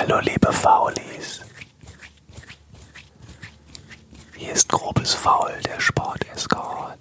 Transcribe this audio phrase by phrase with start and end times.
[0.00, 1.40] Hallo liebe Faulis.
[4.36, 6.96] Hier ist grobes Faul, der Sportescort.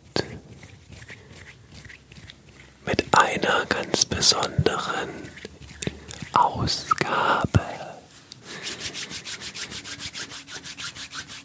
[2.87, 5.09] Mit einer ganz besonderen
[6.33, 7.61] Ausgabe.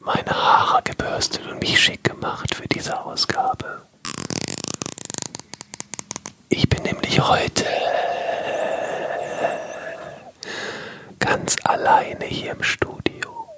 [0.00, 3.82] meine Haare gebürstet und mich schick gemacht für diese Ausgabe.
[6.48, 7.64] Ich bin nämlich heute
[11.18, 13.48] ganz alleine hier im Studio.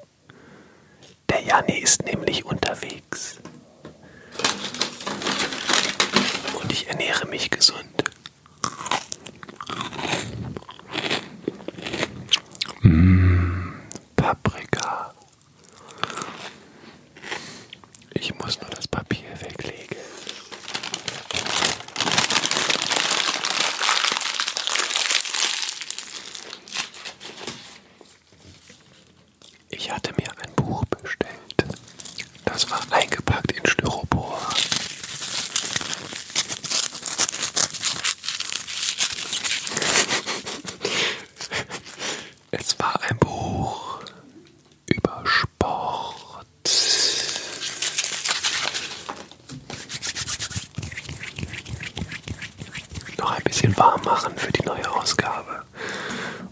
[1.29, 3.39] Der Janni ist nämlich unterwegs.
[6.61, 7.85] Und ich ernähre mich gesund.
[12.83, 13.73] Mmh,
[14.17, 15.13] Paprika.
[18.15, 19.97] Ich muss nur das Papier weglegen.
[29.71, 31.31] Ich hatte mir ein Buch bestellt.
[32.45, 34.39] Das war eingepackt in Styropor.
[42.51, 44.01] Es war ein Buch
[44.87, 46.17] über Sport.
[53.19, 55.65] Noch ein bisschen warm machen für die neue Ausgabe.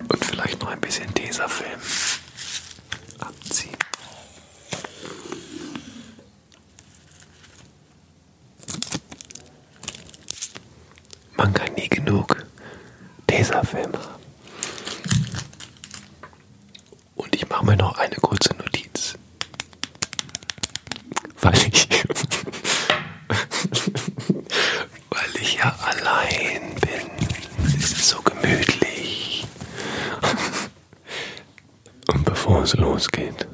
[0.09, 1.81] Und vielleicht noch ein bisschen Tesafilm
[3.19, 3.77] abziehen.
[11.37, 12.45] Man kann nie genug
[13.27, 14.23] Tesafilm haben.
[17.17, 19.15] Und ich mache mir noch eine kurze Notiz.
[21.41, 21.89] Weil ich,
[25.37, 27.11] weil ich ja allein bin.
[27.67, 29.47] Es ist so gemütlich.
[32.13, 33.47] Und bevor es losgeht,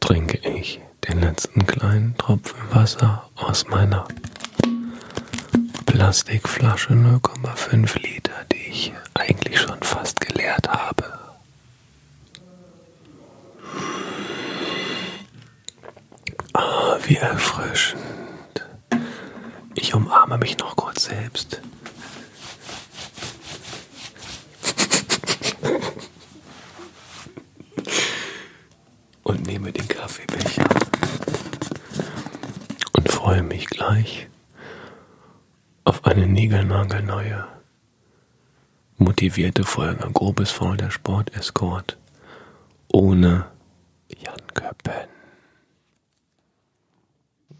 [0.00, 4.06] trinke ich den letzten kleinen Tropfen Wasser aus meiner
[5.86, 11.18] Plastikflasche 0,5 Liter, die ich eigentlich schon fast geleert habe.
[16.54, 18.06] Ah, wie erfrischend.
[19.78, 21.60] Ich umarme mich noch kurz selbst.
[29.22, 30.64] Und nehme den Kaffeebecher.
[32.92, 34.28] Und freue mich gleich
[35.84, 37.46] auf eine niegelnagelneue,
[39.26, 41.96] motivierte Folge Grobes Faul der Sport-Escort
[42.92, 43.46] ohne
[44.22, 45.08] Jan Köppen.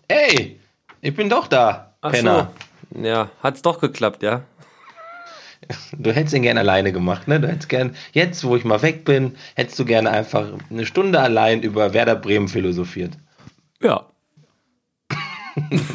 [0.07, 0.61] Ey,
[1.01, 2.53] ich bin doch da, Ach Penner.
[2.95, 3.03] so.
[3.03, 4.43] Ja, hat's doch geklappt, ja?
[5.99, 7.41] Du hättest ihn gerne alleine gemacht, ne?
[7.41, 11.19] Du hättest gern, jetzt wo ich mal weg bin, hättest du gerne einfach eine Stunde
[11.19, 13.19] allein über Werder Bremen philosophiert.
[13.83, 14.07] Ja.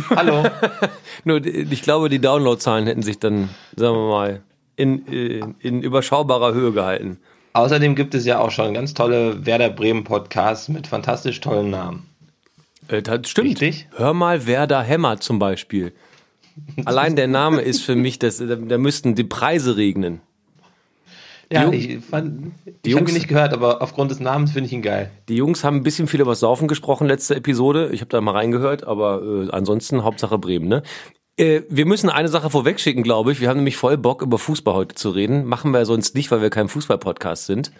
[0.09, 0.43] Hallo.
[1.23, 4.41] Nur, ich glaube, die Downloadzahlen hätten sich dann, sagen wir mal,
[4.75, 7.17] in, in, in überschaubarer Höhe gehalten.
[7.53, 12.05] Außerdem gibt es ja auch schon ganz tolle Werder Bremen Podcasts mit fantastisch tollen Namen.
[12.87, 13.49] Äh, Das stimmt.
[13.49, 13.87] Richtig?
[13.95, 15.91] Hör mal, wer da hämmert zum Beispiel.
[16.85, 20.21] Allein der Name ist für mich, das, da, da müssten die Preise regnen.
[21.51, 22.51] Ja, Jung- ich, fand-
[22.85, 25.11] die ich habe ihn Jungs- nicht gehört, aber aufgrund des Namens finde ich ihn geil.
[25.27, 27.89] Die Jungs haben ein bisschen viel über Saufen gesprochen, letzte Episode.
[27.91, 30.83] Ich habe da mal reingehört, aber äh, ansonsten Hauptsache Bremen, ne?
[31.37, 33.41] Äh, wir müssen eine Sache vorwegschicken, glaube ich.
[33.41, 35.45] Wir haben nämlich voll Bock, über Fußball heute zu reden.
[35.45, 37.71] Machen wir sonst nicht, weil wir kein Fußball-Podcast sind.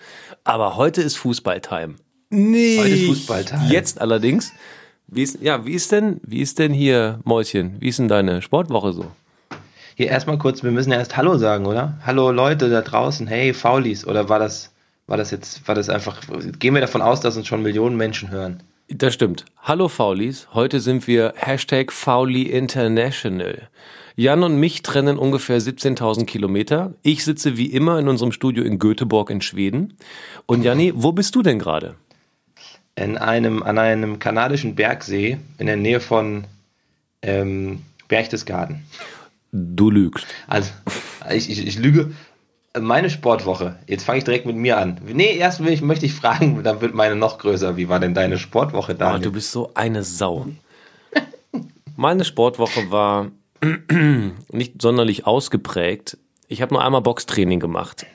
[0.44, 1.96] Aber heute ist Fußball-Time.
[2.30, 2.78] Nee.
[2.80, 3.68] Heute ist Fußball-Time.
[3.70, 4.54] Jetzt allerdings.
[5.08, 7.76] Wie ist, ja, wie ist denn, wie ist denn hier, Mäuschen?
[7.80, 9.06] Wie ist denn deine Sportwoche so?
[9.96, 12.00] Hier erstmal kurz, wir müssen ja erst Hallo sagen, oder?
[12.06, 14.72] Hallo Leute da draußen, hey Faulis, oder war das,
[15.08, 16.22] war das jetzt, war das einfach,
[16.58, 18.64] gehen wir davon aus, dass uns schon Millionen Menschen hören?
[18.94, 19.46] Das stimmt.
[19.62, 23.70] Hallo Faulis, heute sind wir Hashtag Fauli International.
[24.18, 26.94] Jan und mich trennen ungefähr 17.000 Kilometer.
[27.02, 29.94] Ich sitze wie immer in unserem Studio in Göteborg in Schweden.
[30.46, 31.96] Und Janni, wo bist du denn gerade?
[32.96, 36.44] In einem, an einem kanadischen Bergsee in der Nähe von
[37.22, 38.84] ähm, Berchtesgaden.
[39.54, 40.28] Du lügst.
[40.48, 40.70] Also,
[41.34, 42.12] ich, ich, ich lüge.
[42.80, 45.02] Meine Sportwoche, jetzt fange ich direkt mit mir an.
[45.06, 47.76] Nee, erst will ich, möchte ich fragen, dann wird meine noch größer.
[47.76, 49.22] Wie war denn deine Sportwoche, Oh, Daniel?
[49.22, 50.48] du bist so eine Sau.
[51.98, 53.28] Meine Sportwoche war
[54.52, 56.18] nicht sonderlich ausgeprägt.
[56.48, 58.06] Ich habe nur einmal Boxtraining gemacht.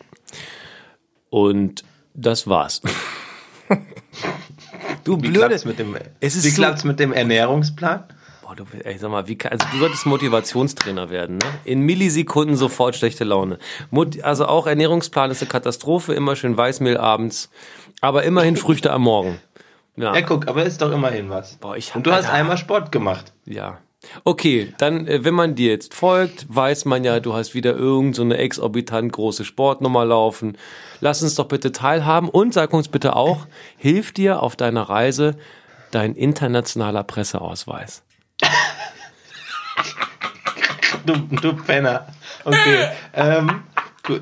[1.28, 2.80] Und das war's.
[5.04, 5.38] du Wie blöde.
[5.40, 8.04] klappt's mit dem, Es ist wie so- klappt's mit dem Ernährungsplan?
[8.46, 11.46] Boah, du, ey, sag mal, wie also du solltest Motivationstrainer werden, ne?
[11.64, 13.58] In Millisekunden sofort schlechte Laune.
[13.90, 17.50] Mot, also auch Ernährungsplan ist eine Katastrophe, immer schön Weißmehl abends,
[18.00, 19.40] aber immerhin Früchte am Morgen.
[19.96, 21.56] Ja, Ja, guck, aber ist doch immerhin was.
[21.56, 22.34] Boah, ich hab- Und du hast Alter.
[22.34, 23.32] einmal Sport gemacht.
[23.46, 23.78] ja.
[24.22, 28.14] Okay, dann, äh, wenn man dir jetzt folgt, weiß man ja, du hast wieder irgend
[28.14, 30.56] so eine exorbitant große Sportnummer laufen.
[31.00, 33.46] Lass uns doch bitte teilhaben und sag uns bitte auch,
[33.76, 35.34] hilft dir auf deiner Reise
[35.90, 38.04] dein internationaler Presseausweis?
[41.04, 42.06] Du, du Penner.
[42.44, 42.88] Okay.
[43.14, 43.62] ähm,
[44.02, 44.20] gu-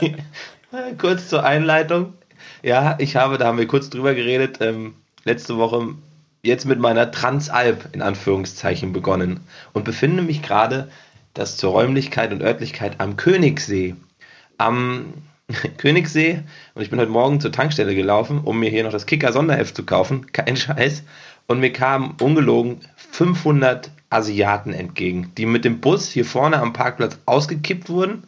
[0.98, 2.14] kurz zur Einleitung.
[2.62, 4.94] Ja, ich habe, da haben wir kurz drüber geredet, ähm,
[5.24, 5.94] letzte Woche
[6.42, 9.40] jetzt mit meiner Transalp in Anführungszeichen begonnen
[9.72, 10.88] und befinde mich gerade
[11.34, 13.94] das zur Räumlichkeit und Örtlichkeit am Königssee.
[14.56, 15.14] Am
[15.78, 16.40] Königssee
[16.74, 19.74] und ich bin heute Morgen zur Tankstelle gelaufen, um mir hier noch das Kicker Sonderheft
[19.76, 21.02] zu kaufen, kein Scheiß.
[21.48, 27.18] Und mir kamen ungelogen 500 Asiaten entgegen, die mit dem Bus hier vorne am Parkplatz
[27.26, 28.24] ausgekippt wurden.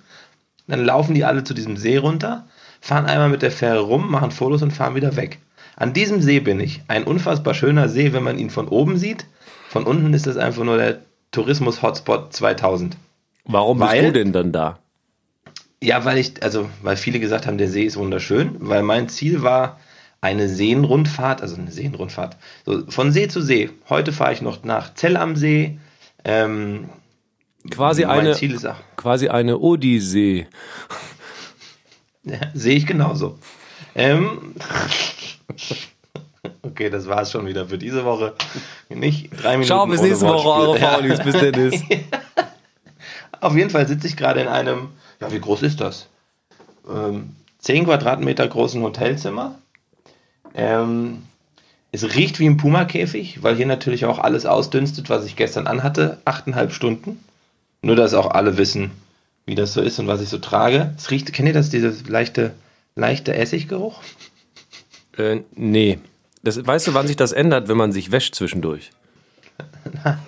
[0.66, 2.46] Dann laufen die alle zu diesem See runter,
[2.80, 5.38] fahren einmal mit der Fähre rum, machen Fotos und fahren wieder weg.
[5.76, 6.82] An diesem See bin ich.
[6.88, 9.26] Ein unfassbar schöner See, wenn man ihn von oben sieht.
[9.68, 11.00] Von unten ist das einfach nur der
[11.32, 12.96] Tourismus-Hotspot 2000.
[13.44, 14.78] Warum bist Weil- du denn dann da?
[15.82, 19.42] Ja, weil ich, also, weil viele gesagt haben, der See ist wunderschön, weil mein Ziel
[19.42, 19.78] war
[20.20, 22.36] eine Seenrundfahrt, also eine Seenrundfahrt,
[22.66, 23.70] so von See zu See.
[23.88, 25.78] Heute fahre ich noch nach Zell am See.
[26.24, 26.90] Ähm,
[27.70, 30.46] Quasi eine, ist quasi eine Odyssee.
[32.24, 33.38] ja, sehe ich genauso.
[33.94, 34.54] Ähm,
[36.62, 38.34] okay, das war es schon wieder für diese Woche.
[38.88, 39.66] Nicht drei Minuten.
[39.66, 40.80] Ciao, bis nächste Woche, eure Wortspiel.
[40.80, 40.94] Ja.
[40.96, 41.20] Faulis.
[41.20, 41.82] Bis Dennis.
[43.40, 44.88] Auf jeden Fall sitze ich gerade in einem,
[45.20, 46.08] ja, wie groß ist das?
[46.88, 49.59] Ähm, 10 Quadratmeter großen Hotelzimmer.
[50.54, 51.22] Ähm,
[51.92, 56.18] es riecht wie ein Puma-Käfig, weil hier natürlich auch alles ausdünstet, was ich gestern anhatte.
[56.24, 57.18] Achteinhalb Stunden.
[57.82, 58.90] Nur, dass auch alle wissen,
[59.46, 60.94] wie das so ist und was ich so trage.
[60.96, 62.52] Es riecht, kennt ihr das, dieses leichte,
[62.94, 64.00] leichte Essiggeruch?
[65.16, 65.98] Äh, nee.
[66.42, 68.90] Das, weißt du, wann sich das ändert, wenn man sich wäscht zwischendurch?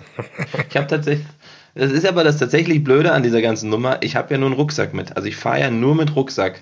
[0.69, 1.25] Ich habe tatsächlich.
[1.73, 3.97] Das ist aber das tatsächlich Blöde an dieser ganzen Nummer.
[4.01, 5.15] Ich habe ja nur einen Rucksack mit.
[5.15, 6.61] Also ich fahre ja nur mit Rucksack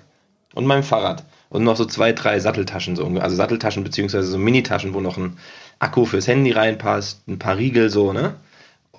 [0.54, 1.24] und meinem Fahrrad.
[1.52, 3.24] Und noch so zwei, drei Satteltaschen, so ungefähr.
[3.24, 5.36] Also Satteltaschen beziehungsweise so Minitaschen, wo noch ein
[5.80, 8.32] Akku fürs Handy reinpasst, ein paar Riegel so, ne?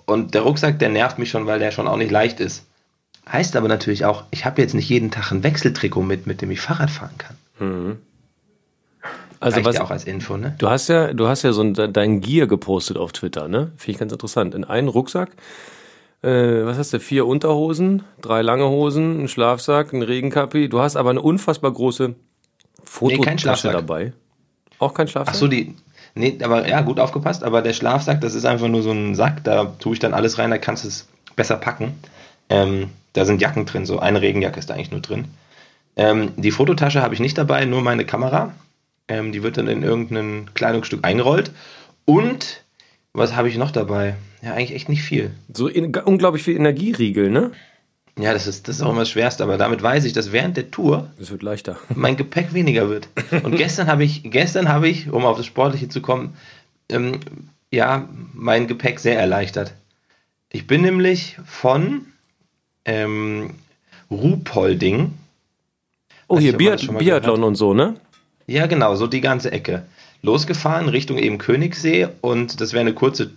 [0.06, 2.68] Und der Rucksack, der nervt mich schon, weil der schon auch nicht leicht ist.
[3.28, 6.52] Heißt aber natürlich auch, ich habe jetzt nicht jeden Tag ein Wechseltrikot mit, mit dem
[6.52, 7.38] ich Fahrrad fahren kann.
[9.40, 10.54] Also Reicht was, ja auch als Info, ne?
[10.60, 13.72] du hast ja, du hast ja so ein, dein Gear gepostet auf Twitter, ne?
[13.78, 14.54] Finde ich ganz interessant.
[14.54, 15.32] In einen Rucksack,
[16.22, 17.00] äh, was hast du?
[17.00, 20.70] Vier Unterhosen, drei lange Hosen, ein Schlafsack, ein Regenkappi.
[20.70, 22.14] Du hast aber eine unfassbar große
[22.84, 23.74] Fototasche Schlafsack.
[23.74, 24.14] dabei.
[24.80, 25.36] Auch kein Schlafsack?
[25.36, 25.76] Ach so, die.
[26.16, 27.44] Nee, aber ja, gut aufgepasst.
[27.44, 30.38] Aber der Schlafsack, das ist einfach nur so ein Sack, da tue ich dann alles
[30.38, 31.94] rein, da kannst du es besser packen.
[32.50, 35.26] Ähm, da sind Jacken drin, so eine Regenjacke ist da eigentlich nur drin.
[35.96, 38.54] Ähm, die Fototasche habe ich nicht dabei, nur meine Kamera.
[39.08, 41.52] Ähm, die wird dann in irgendein Kleidungsstück eingerollt.
[42.06, 42.64] Und
[43.14, 44.16] was habe ich noch dabei?
[44.42, 45.32] Ja, eigentlich echt nicht viel.
[45.54, 47.52] So in, unglaublich viel Energieriegel, ne?
[48.20, 50.56] Ja, das ist, das ist auch immer das Schwerste, aber damit weiß ich, dass während
[50.56, 51.78] der Tour Das wird leichter.
[51.96, 53.08] mein Gepäck weniger wird.
[53.44, 56.36] Und gestern habe ich, gestern habe ich, um auf das Sportliche zu kommen,
[56.90, 57.20] ähm,
[57.72, 59.74] ja, mein Gepäck sehr erleichtert.
[60.52, 62.06] Ich bin nämlich von
[62.86, 63.56] ähm,
[64.12, 65.14] Ruhpolding,
[66.28, 67.96] Oh, hier Biath Biathlon und so, ne?
[68.48, 69.84] ja genau, so die ganze Ecke,
[70.22, 73.32] losgefahren Richtung eben Königssee und das wäre eine kurze,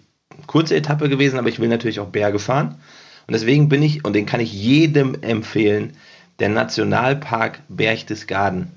[0.46, 2.76] kurze Etappe gewesen, aber ich will natürlich auch Berge fahren.
[3.26, 5.96] Und deswegen bin ich, und den kann ich jedem empfehlen,
[6.38, 8.70] der Nationalpark Berchtesgaden.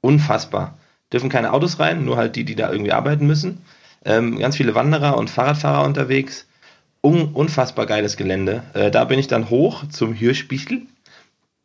[0.00, 0.78] Unfassbar.
[1.12, 3.62] Dürfen keine Autos rein, nur halt die, die da irgendwie arbeiten müssen.
[4.04, 6.46] Ähm, ganz viele Wanderer und Fahrradfahrer unterwegs.
[7.02, 8.62] Un unfassbar geiles Gelände.
[8.74, 10.82] Äh, da bin ich dann hoch zum Hirschbichel.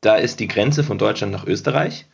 [0.02, 2.08] Da ist die Grenze von Deutschland nach Österreich.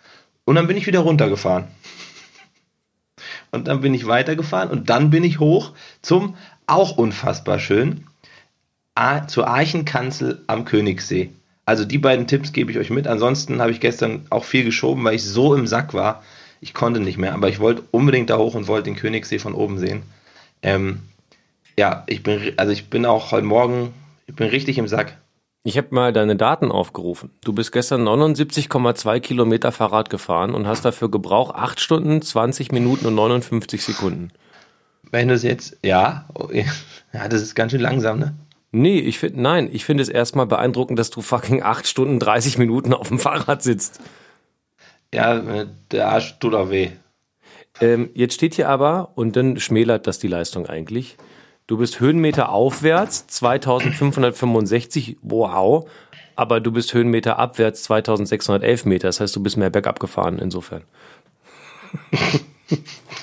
[0.43, 1.65] Und dann bin ich wieder runtergefahren.
[3.51, 8.06] Und dann bin ich weitergefahren und dann bin ich hoch zum auch unfassbar schön
[9.27, 11.29] zur Archenkanzel am Königssee.
[11.65, 13.07] Also die beiden Tipps gebe ich euch mit.
[13.07, 16.23] Ansonsten habe ich gestern auch viel geschoben, weil ich so im Sack war.
[16.61, 19.53] Ich konnte nicht mehr, aber ich wollte unbedingt da hoch und wollte den Königssee von
[19.53, 20.03] oben sehen.
[20.63, 21.01] Ähm,
[21.77, 23.93] ja, ich bin, also ich bin auch heute Morgen,
[24.25, 25.17] ich bin richtig im Sack.
[25.63, 27.29] Ich habe mal deine Daten aufgerufen.
[27.43, 33.05] Du bist gestern 79,2 Kilometer Fahrrad gefahren und hast dafür gebraucht 8 Stunden, 20 Minuten
[33.05, 34.31] und 59 Sekunden.
[35.11, 36.47] Wenn du es jetzt, ja, oh,
[37.13, 38.33] ja, das ist ganz schön langsam, ne?
[38.71, 42.57] Nee, ich finde, nein, ich finde es erstmal beeindruckend, dass du fucking 8 Stunden 30
[42.57, 44.01] Minuten auf dem Fahrrad sitzt.
[45.13, 46.89] Ja, äh, der Arsch tut auch weh.
[47.79, 51.15] Ähm, jetzt steht hier aber, und dann schmälert das die Leistung eigentlich.
[51.67, 55.89] Du bist Höhenmeter aufwärts, 2565, wow.
[56.35, 59.07] Aber du bist Höhenmeter abwärts, 2611 Meter.
[59.07, 60.83] Das heißt, du bist mehr bergab gefahren, insofern.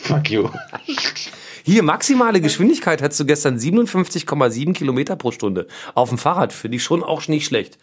[0.02, 0.48] Fuck you.
[1.66, 5.66] Hier, maximale Geschwindigkeit hattest du gestern 57,7 Kilometer pro Stunde.
[5.94, 7.78] Auf dem Fahrrad, finde ich schon auch nicht schlecht.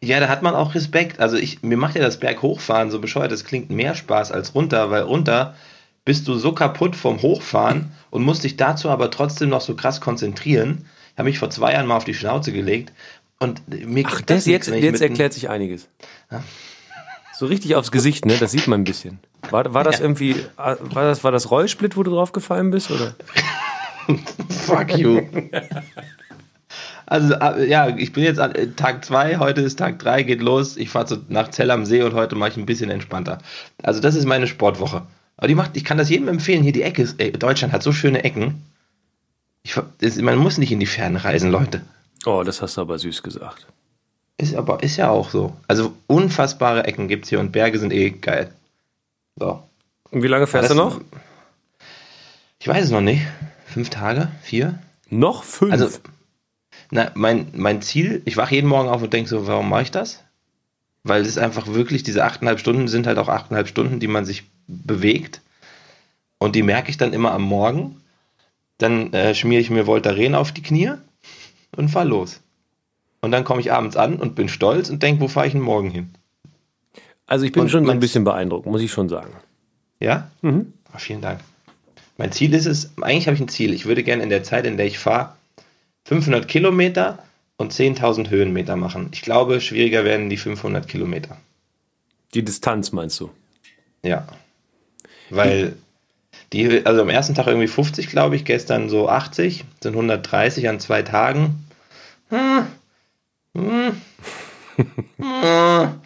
[0.00, 1.18] Ja, da hat man auch Respekt.
[1.18, 3.32] Also ich, mir macht ja das Berghochfahren so bescheuert.
[3.32, 5.56] Das klingt mehr Spaß als runter, weil runter
[6.04, 10.00] bist du so kaputt vom Hochfahren und musst dich dazu aber trotzdem noch so krass
[10.00, 10.86] konzentrieren.
[11.12, 12.92] Ich habe mich vor zwei Jahren mal auf die Schnauze gelegt
[13.40, 15.88] und mir Ach, gibt das, jetzt, jetzt erklärt sich einiges.
[17.36, 18.36] So richtig aufs Gesicht, ne?
[18.38, 19.18] Das sieht man ein bisschen.
[19.50, 22.90] War, war das irgendwie, äh, war das, war das Rollsplit, wo du drauf gefallen bist,
[22.90, 23.14] oder?
[24.48, 25.22] Fuck you.
[27.06, 30.40] Also, äh, ja, ich bin jetzt an äh, Tag 2, heute ist Tag 3, geht
[30.40, 30.76] los.
[30.76, 33.38] Ich fahre nach Zell am See und heute mache ich ein bisschen entspannter.
[33.82, 35.02] Also, das ist meine Sportwoche.
[35.36, 36.62] Aber die macht, ich kann das jedem empfehlen.
[36.62, 38.62] Hier die Ecke ist, ey, Deutschland hat so schöne Ecken.
[39.62, 41.82] Ich, das, man muss nicht in die Fernen reisen, Leute.
[42.26, 43.66] Oh, das hast du aber süß gesagt.
[44.44, 45.56] Ist aber, ist ja auch so.
[45.68, 48.52] Also, unfassbare Ecken gibt's hier und Berge sind eh geil.
[49.36, 49.62] So.
[50.10, 51.00] Und wie lange fährst du noch?
[52.58, 53.22] Ich weiß es noch nicht.
[53.64, 54.28] Fünf Tage?
[54.42, 54.78] Vier?
[55.08, 55.72] Noch fünf.
[55.72, 55.88] Also,
[56.90, 59.90] na, mein, mein Ziel, ich wache jeden Morgen auf und denke so, warum mache ich
[59.90, 60.22] das?
[61.04, 64.44] Weil es einfach wirklich, diese achteinhalb Stunden sind halt auch achteinhalb Stunden, die man sich
[64.66, 65.40] bewegt.
[66.36, 68.02] Und die merke ich dann immer am Morgen.
[68.76, 70.92] Dann äh, schmiere ich mir Voltaren auf die Knie
[71.74, 72.40] und fahr los.
[73.24, 75.62] Und dann komme ich abends an und bin stolz und denke, wo fahre ich denn
[75.62, 76.10] morgen hin?
[77.26, 79.32] also ich bin und schon so ein bisschen beeindruckt, muss ich schon sagen.
[79.98, 80.30] Ja?
[80.42, 81.40] Ah, vielen Dank.
[82.18, 83.72] Mein Ziel ist es, eigentlich habe ich ein Ziel.
[83.72, 85.32] Ich würde gerne in der Zeit, in der ich fahre,
[86.04, 87.18] 500 Kilometer
[87.56, 89.08] und 10.000 Höhenmeter machen.
[89.12, 91.38] Ich glaube, schwieriger werden die 500 Kilometer.
[92.34, 93.30] Die Distanz meinst du?
[94.02, 94.26] Ja.
[95.30, 95.76] Weil
[96.52, 100.78] die, also am ersten Tag irgendwie 50, glaube ich, gestern so 80, sind 130 an
[100.78, 101.64] zwei Tagen.
[102.28, 102.66] Hm.
[103.56, 104.00] Hm.
[105.18, 106.00] Hm.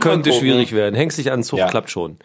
[0.00, 0.94] Könnte schwierig werden.
[0.94, 1.66] Hängst dich an den Zug, Ja.
[1.66, 2.18] klappt schon.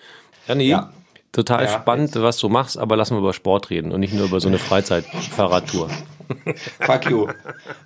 [0.48, 0.92] Janni, Ja.
[1.32, 4.26] total Ja, spannend, was du machst, aber lass mal über Sport reden und nicht nur
[4.26, 5.90] über so eine Freizeitfahrradtour.
[6.80, 7.28] Fuck you.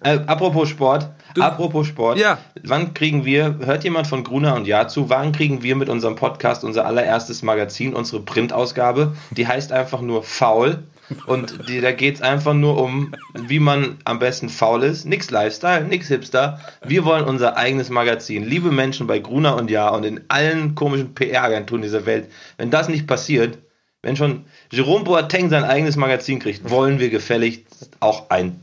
[0.03, 1.09] Äh, apropos Sport,
[1.39, 2.19] apropos Sport.
[2.19, 2.37] Ja.
[2.63, 6.15] Wann kriegen wir, hört jemand von Gruner und Ja zu, wann kriegen wir mit unserem
[6.15, 9.15] Podcast unser allererstes Magazin, unsere Printausgabe?
[9.31, 10.83] Die heißt einfach nur Faul.
[11.25, 15.05] Und die, da geht es einfach nur um, wie man am besten faul ist.
[15.05, 16.59] Nix Lifestyle, nix Hipster.
[16.85, 18.43] Wir wollen unser eigenes Magazin.
[18.43, 22.29] Liebe Menschen bei Gruner und Ja und in allen komischen PR-Agenturen dieser Welt.
[22.57, 23.57] Wenn das nicht passiert,
[24.01, 28.59] wenn schon Jerome Boateng sein eigenes Magazin kriegt, wollen wir gefälligst auch ein.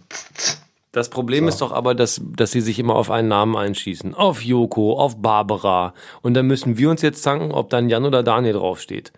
[0.93, 4.15] Das Problem ist doch aber, dass, dass sie sich immer auf einen Namen einschießen.
[4.15, 5.93] Auf Joko, auf Barbara.
[6.23, 9.13] Und dann müssen wir uns jetzt zanken, ob dann Jan oder Daniel draufsteht.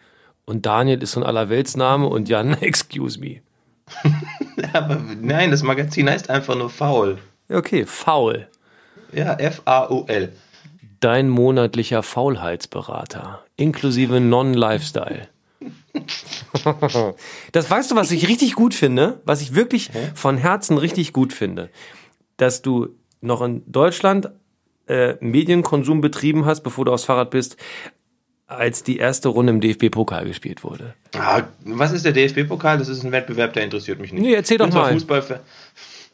[0.46, 3.40] Und Daniel ist so ein Allerweltsname und Jan, excuse me.
[4.72, 7.18] Aber nein, das Magazin heißt einfach nur faul.
[7.48, 8.48] Okay, faul.
[9.12, 10.32] Ja, F-A-U-L.
[11.00, 13.44] Dein monatlicher Faulheitsberater.
[13.56, 15.28] Inklusive Non-Lifestyle.
[17.52, 19.20] Das weißt du, was ich richtig gut finde?
[19.24, 21.70] Was ich wirklich von Herzen richtig gut finde?
[22.36, 22.88] Dass du
[23.20, 24.30] noch in Deutschland
[24.86, 27.56] äh, Medienkonsum betrieben hast, bevor du aufs Fahrrad bist,
[28.46, 30.94] als die erste Runde im DFB-Pokal gespielt wurde.
[31.16, 32.78] Ah, was ist der DFB-Pokal?
[32.78, 34.22] Das ist ein Wettbewerb, der interessiert mich nicht.
[34.22, 34.92] Nee, erzähl doch mal.
[34.92, 35.40] Fußballfan.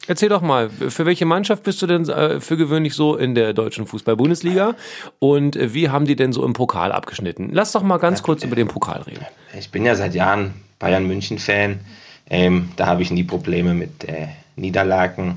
[0.08, 3.52] Erzähl doch mal, für welche Mannschaft bist du denn äh, für gewöhnlich so in der
[3.52, 4.74] deutschen Fußball-Bundesliga?
[5.20, 7.50] Und äh, wie haben die denn so im Pokal abgeschnitten?
[7.52, 9.24] Lass doch mal ganz kurz über den Pokal reden.
[9.56, 11.80] Ich bin ja seit Jahren Bayern München-Fan.
[12.28, 15.36] Ähm, da habe ich nie Probleme mit äh, Niederlagen.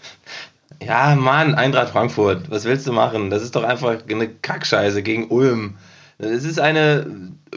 [0.82, 2.50] ja, Mann, Eintracht Frankfurt.
[2.50, 3.28] Was willst du machen?
[3.28, 5.74] Das ist doch einfach eine Kackscheiße gegen Ulm.
[6.22, 7.06] Es ist eine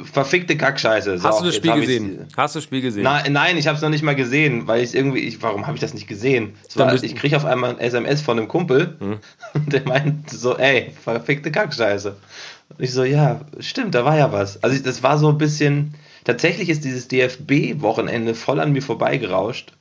[0.04, 1.20] verfickte Kackscheiße.
[1.20, 2.28] So, Hast du das Spiel gesehen?
[2.36, 3.04] Hast du das Spiel gesehen?
[3.04, 5.76] Nein, nein, ich habe es noch nicht mal gesehen, weil ich irgendwie, ich, warum habe
[5.76, 6.56] ich das nicht gesehen?
[6.74, 8.98] War, ich kriege auf einmal ein SMS von einem Kumpel
[9.54, 12.16] und der meint so, ey, verfickte Kackscheiße.
[12.70, 14.62] Und ich so, ja, stimmt, da war ja was.
[14.64, 15.94] Also ich, das war so ein bisschen,
[16.24, 19.74] tatsächlich ist dieses DFB-Wochenende voll an mir vorbeigerauscht,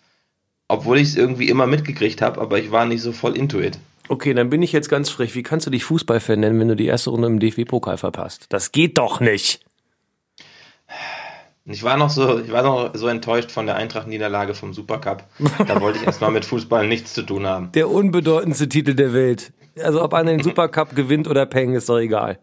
[0.69, 3.79] obwohl ich es irgendwie immer mitgekriegt habe, aber ich war nicht so voll into it.
[4.09, 5.35] Okay, dann bin ich jetzt ganz frech.
[5.35, 8.47] Wie kannst du dich Fußballfan nennen, wenn du die erste Runde im DFB-Pokal verpasst?
[8.51, 9.65] Das geht doch nicht.
[11.67, 15.25] Ich war noch so, ich war noch so enttäuscht von der Eintracht-Niederlage vom Supercup.
[15.67, 17.73] Da wollte ich erstmal mit Fußball nichts zu tun haben.
[17.73, 19.53] Der unbedeutendste Titel der Welt.
[19.83, 22.39] Also ob einer den Supercup gewinnt oder Peng, ist doch egal.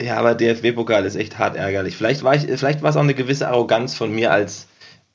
[0.00, 1.96] Ja, aber DFB-Pokal ist echt hart ärgerlich.
[1.96, 4.68] Vielleicht war, ich, vielleicht war es auch eine gewisse Arroganz von mir als,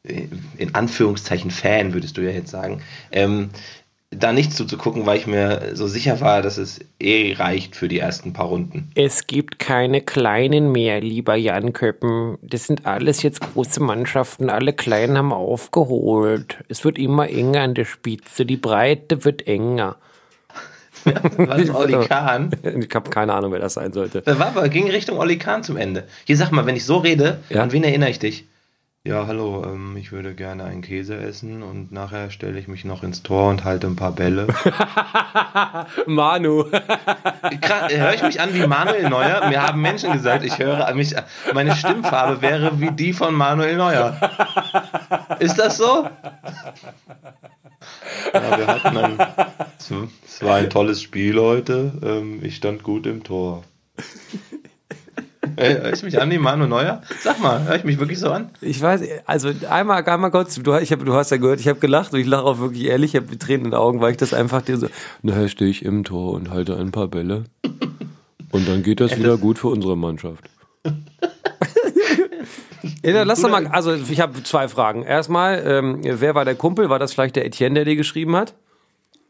[0.03, 0.23] äh,
[0.57, 2.81] in Anführungszeichen, Fan, würdest du ja jetzt sagen.
[3.11, 3.51] Ähm,
[4.13, 7.99] da nicht zuzugucken, weil ich mir so sicher war, dass es eh reicht für die
[7.99, 8.91] ersten paar Runden.
[8.93, 12.37] Es gibt keine kleinen mehr, lieber Jan Köppen.
[12.41, 14.49] Das sind alles jetzt große Mannschaften.
[14.49, 16.57] Alle Kleinen haben aufgeholt.
[16.67, 18.45] Es wird immer enger an der Spitze.
[18.45, 19.95] Die Breite wird enger.
[21.37, 22.51] Was ist Olli Kahn?
[22.63, 24.23] Ich habe keine Ahnung, wer das sein sollte.
[24.25, 26.03] War aber ging Richtung Olli Kahn zum Ende.
[26.25, 27.63] Hier sag mal, wenn ich so rede, Ja.
[27.63, 28.45] an wen erinnere ich dich?
[29.03, 33.01] Ja, hallo, ähm, ich würde gerne einen Käse essen und nachher stelle ich mich noch
[33.01, 34.45] ins Tor und halte ein paar Bälle.
[36.05, 36.65] Manu.
[36.71, 39.49] Höre ich mich an wie Manuel Neuer?
[39.49, 41.15] Mir haben Menschen gesagt, ich höre an mich,
[41.51, 44.19] meine Stimmfarbe wäre wie die von Manuel Neuer.
[45.39, 46.07] Ist das so?
[48.35, 49.19] Ja, wir hatten ein,
[49.79, 51.91] es war ein tolles Spiel heute.
[52.03, 53.63] Ähm, ich stand gut im Tor.
[55.61, 57.01] Hör ich mich an wie Manuel Neuer?
[57.21, 58.49] Sag mal, höre ich mich wirklich so an?
[58.61, 61.79] Ich weiß, also einmal, einmal kurz, du, ich hab, du hast ja gehört, ich habe
[61.79, 64.17] gelacht und ich lache auch wirklich ehrlich, ich habe Tränen in den Augen, weil ich
[64.17, 64.87] das einfach dir so,
[65.21, 67.43] nachher stehe ich im Tor und halte ein paar Bälle
[68.51, 70.49] und dann geht das wieder gut für unsere Mannschaft.
[73.03, 75.03] Ja, lass doch mal, also ich habe zwei Fragen.
[75.03, 76.89] Erstmal, ähm, wer war der Kumpel?
[76.89, 78.53] War das vielleicht der Etienne, der dir geschrieben hat?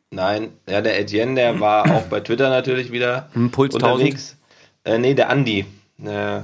[0.09, 4.37] Nein, ja, der Etienne, der war auch bei Twitter natürlich wieder Puls unterwegs.
[4.83, 5.65] Äh, nee, der Andi.
[6.05, 6.41] Äh,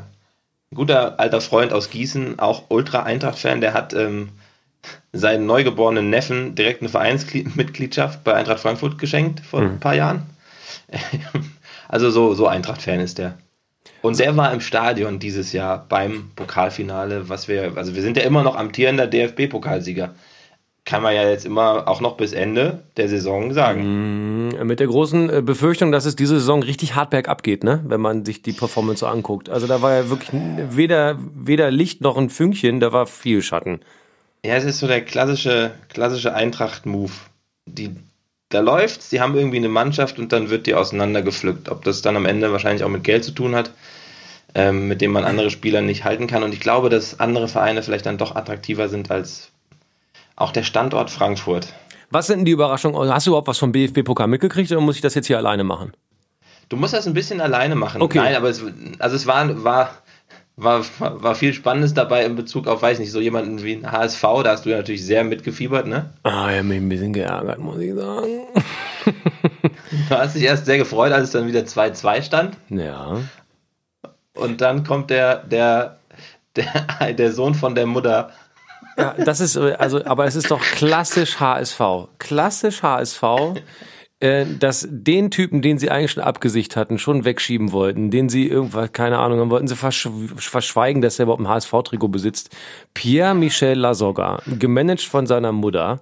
[0.73, 4.29] guter alter Freund aus Gießen, auch Ultra-Eintracht-Fan, der hat ähm,
[5.13, 10.23] seinen neugeborenen Neffen direkt eine Vereinsmitgliedschaft bei Eintracht Frankfurt geschenkt vor ein paar Jahren.
[11.89, 13.37] Also so, so Eintracht-Fan ist der.
[14.01, 18.23] Und der war im Stadion dieses Jahr beim Pokalfinale, was wir, also wir sind ja
[18.23, 20.13] immer noch amtierender DFB-Pokalsieger.
[20.87, 24.55] Kann man ja jetzt immer auch noch bis Ende der Saison sagen.
[24.65, 27.83] Mit der großen äh, Befürchtung, dass es diese Saison richtig hart bergab geht, ne?
[27.85, 29.49] wenn man sich die Performance so anguckt.
[29.49, 30.29] Also da war ja wirklich
[30.69, 33.81] weder, weder Licht noch ein Fünkchen, da war viel Schatten.
[34.45, 37.11] Ja, es ist so der klassische, klassische Eintracht-Move.
[37.65, 37.93] Die,
[38.47, 41.67] da läuft's, die haben irgendwie eine Mannschaft und dann wird die auseinandergepflückt.
[41.67, 43.71] Ob das dann am Ende wahrscheinlich auch mit Geld zu tun hat,
[44.55, 46.43] ähm, mit dem man andere Spieler nicht halten kann.
[46.43, 49.51] Und ich glaube, dass andere Vereine vielleicht dann doch attraktiver sind als
[50.37, 51.73] auch der Standort Frankfurt.
[52.09, 53.13] Was sind denn die Überraschungen?
[53.13, 55.91] Hast du überhaupt was vom BFB-Pokal mitgekriegt oder muss ich das jetzt hier alleine machen?
[56.69, 58.01] Du musst das ein bisschen alleine machen.
[58.01, 58.19] Okay.
[58.19, 58.63] Nein, aber es,
[58.99, 59.91] also es war, war,
[60.55, 64.21] war, war viel Spannendes dabei in Bezug auf, weiß nicht, so jemanden wie ein HSV,
[64.43, 66.11] da hast du ja natürlich sehr mitgefiebert, ne?
[66.23, 68.29] Ah, ich habe mich ein bisschen geärgert, muss ich sagen.
[70.09, 72.57] Du hast dich erst sehr gefreut, als es dann wieder 2-2 stand.
[72.69, 73.17] Ja.
[74.33, 75.99] Und dann kommt der, der,
[76.55, 78.31] der, der Sohn von der Mutter.
[78.97, 81.79] Ja, das ist, äh, also, aber es ist doch klassisch HSV.
[82.17, 83.23] Klassisch HSV,
[84.19, 88.47] äh, dass den Typen, den sie eigentlich schon abgesicht hatten, schon wegschieben wollten, den sie
[88.47, 92.55] irgendwas, keine Ahnung, dann wollten sie verschw verschweigen, dass er überhaupt ein HSV-Trikot besitzt.
[92.95, 96.01] Pierre-Michel Lasogga, gemanagt von seiner Mutter.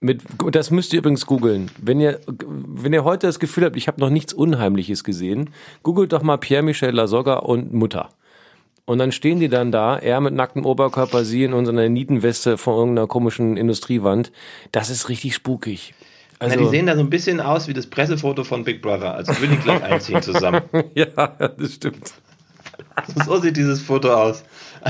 [0.00, 1.70] Mit, das müsst ihr übrigens googeln.
[1.80, 5.50] Wenn ihr, wenn ihr heute das Gefühl habt, ich habe noch nichts Unheimliches gesehen,
[5.82, 8.08] googelt doch mal Pierre-Michel Lasogga und Mutter.
[8.90, 12.74] Und dann stehen die dann da, er mit nacktem Oberkörper, sie in unserer Nietenweste von
[12.74, 14.32] irgendeiner komischen Industriewand.
[14.72, 15.94] Das ist richtig spukig.
[16.40, 19.14] Also, ja, die sehen da so ein bisschen aus wie das Pressefoto von Big Brother.
[19.14, 20.62] Also würden die gleich einziehen zusammen.
[20.94, 22.14] ja, das stimmt.
[23.24, 24.42] So sieht dieses Foto aus.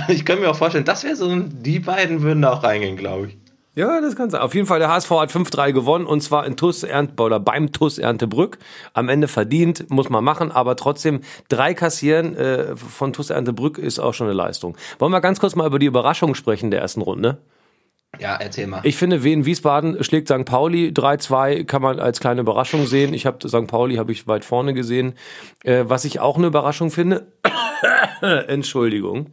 [0.09, 2.97] Ich kann mir auch vorstellen, das wäre so ein, die beiden würden da auch reingehen,
[2.97, 3.37] glaube ich.
[3.77, 4.41] Ja, das kann sein.
[4.41, 7.71] Auf jeden Fall, der HSV hat 5-3 gewonnen und zwar in TUS Ernte, oder beim
[7.71, 8.59] TUS Erntebrück.
[8.95, 14.01] Am Ende verdient, muss man machen, aber trotzdem drei kassieren äh, von TUS Erntebrück ist
[14.01, 14.77] auch schon eine Leistung.
[14.99, 17.39] Wollen wir ganz kurz mal über die Überraschung sprechen der ersten Runde?
[18.19, 18.81] Ja, erzähl mal.
[18.83, 20.45] Ich finde, Wien Wiesbaden schlägt St.
[20.45, 23.15] Pauli 3-2, kann man als kleine Überraschung sehen.
[23.15, 23.69] Ich habe St.
[23.69, 25.15] Pauli habe ich weit vorne gesehen.
[25.63, 27.29] Äh, was ich auch eine Überraschung finde,
[28.49, 29.31] Entschuldigung.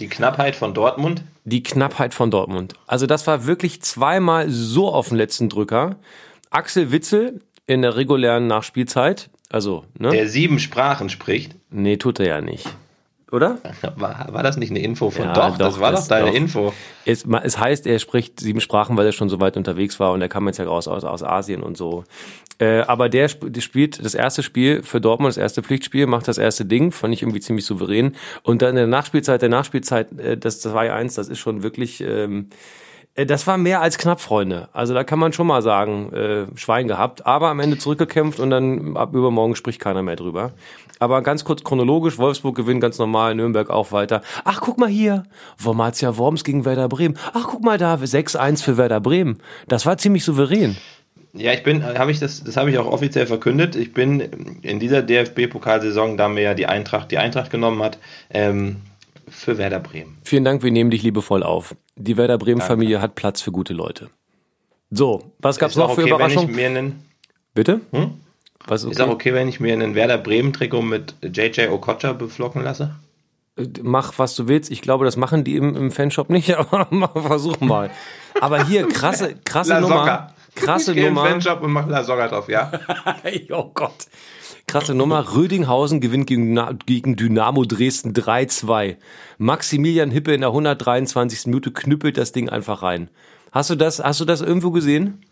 [0.00, 1.22] Die Knappheit von Dortmund?
[1.44, 2.74] Die Knappheit von Dortmund.
[2.86, 5.96] Also das war wirklich zweimal so auf den letzten Drücker.
[6.50, 10.10] Axel Witzel in der regulären Nachspielzeit, also, ne?
[10.10, 11.54] Der sieben Sprachen spricht.
[11.70, 12.66] Nee, tut er ja nicht.
[13.30, 13.58] Oder?
[13.94, 16.28] War, war das nicht eine Info von Ja, doch, doch, das war das- doch deine
[16.30, 16.34] doch.
[16.34, 16.72] Info.
[17.04, 20.20] Es, es heißt, er spricht sieben Sprachen, weil er schon so weit unterwegs war und
[20.20, 22.02] er kam jetzt ja raus aus, aus Asien und so.
[22.60, 26.38] Äh, aber der, der spielt das erste Spiel für Dortmund, das erste Pflichtspiel, macht das
[26.38, 28.14] erste Ding, fand ich irgendwie ziemlich souverän.
[28.42, 32.50] Und dann in der Nachspielzeit, der Nachspielzeit, äh, das 2-1, das ist schon wirklich, ähm,
[33.14, 34.68] äh, das war mehr als knapp, Freunde.
[34.72, 38.50] Also da kann man schon mal sagen, äh, Schwein gehabt, aber am Ende zurückgekämpft und
[38.50, 40.52] dann ab übermorgen spricht keiner mehr drüber.
[40.98, 44.20] Aber ganz kurz chronologisch, Wolfsburg gewinnt ganz normal, Nürnberg auch weiter.
[44.44, 45.22] Ach, guck mal hier,
[45.56, 47.16] Wormatia Worms gegen Werder Bremen.
[47.32, 49.38] Ach, guck mal da, 6-1 für Werder Bremen.
[49.66, 50.76] Das war ziemlich souverän.
[51.32, 53.76] Ja, ich bin, habe ich das, das habe ich auch offiziell verkündet.
[53.76, 54.20] Ich bin
[54.62, 57.98] in dieser DFB-Pokalsaison, da mir ja die Eintracht die Eintracht genommen hat,
[58.30, 58.76] ähm,
[59.28, 60.18] für Werder Bremen.
[60.24, 61.76] Vielen Dank, wir nehmen dich liebevoll auf.
[61.94, 64.10] Die Werder Bremen-Familie hat Platz für gute Leute.
[64.90, 67.04] So, was gab's Ist auch noch für okay, ich Überraschungen?
[67.54, 67.80] Bitte?
[67.92, 68.12] Hm?
[68.66, 72.62] Was ist auch okay, wenn ich mir einen Werder Bremen Trikot mit JJ Okocha beflocken
[72.62, 72.96] lasse?
[73.82, 74.70] Mach, was du willst.
[74.70, 76.88] Ich glaube, das machen die im, im Fanshop nicht, aber
[77.22, 77.90] versuch mal.
[78.40, 80.34] Aber hier, krasse, krasse Nummer.
[80.54, 81.26] Krasse ich Nummer.
[81.26, 82.72] Fanshop und mache La Soga drauf, ja?
[83.50, 84.06] oh Gott.
[84.66, 85.34] Krasse Nummer.
[85.34, 88.96] Rödinghausen gewinnt gegen, gegen Dynamo Dresden 3-2.
[89.38, 91.46] Maximilian Hippe in der 123.
[91.46, 93.10] Minute knüppelt das Ding einfach rein.
[93.52, 95.24] Hast du das, hast du das irgendwo gesehen?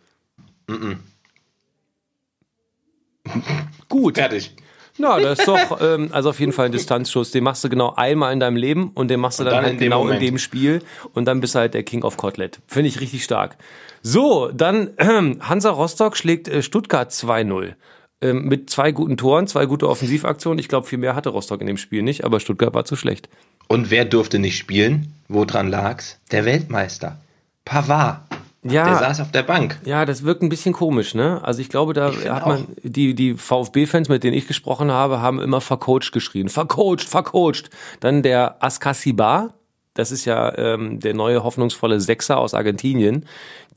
[3.88, 4.16] Gut.
[4.16, 4.56] Fertig.
[4.98, 7.30] Na, das ist doch, ähm, also auf jeden Fall ein Distanzschuss.
[7.30, 9.72] Den machst du genau einmal in deinem Leben und den machst du dann, dann halt
[9.74, 10.20] in dem genau Moment.
[10.20, 10.82] in dem Spiel
[11.14, 12.58] und dann bist du halt der King of Kotlet.
[12.66, 13.56] Finde ich richtig stark.
[14.02, 17.74] So, dann ähm, Hansa Rostock schlägt äh, Stuttgart 2-0.
[18.20, 20.58] Ähm, mit zwei guten Toren, zwei gute Offensivaktionen.
[20.58, 23.28] Ich glaube, viel mehr hatte Rostock in dem Spiel nicht, aber Stuttgart war zu schlecht.
[23.68, 25.12] Und wer durfte nicht spielen?
[25.28, 26.18] Woran lag's?
[26.32, 27.20] Der Weltmeister.
[27.64, 28.22] Pavard.
[28.62, 28.84] Ja.
[28.84, 29.78] Der saß auf der Bank.
[29.84, 31.40] Ja, das wirkt ein bisschen komisch, ne?
[31.44, 35.20] Also ich glaube, da finde hat man die die VfB-Fans, mit denen ich gesprochen habe,
[35.20, 37.70] haben immer vercoacht geschrien, vercoacht, vercoacht.
[38.00, 39.54] Dann der Askasibar,
[39.94, 43.26] das ist ja ähm, der neue hoffnungsvolle Sechser aus Argentinien,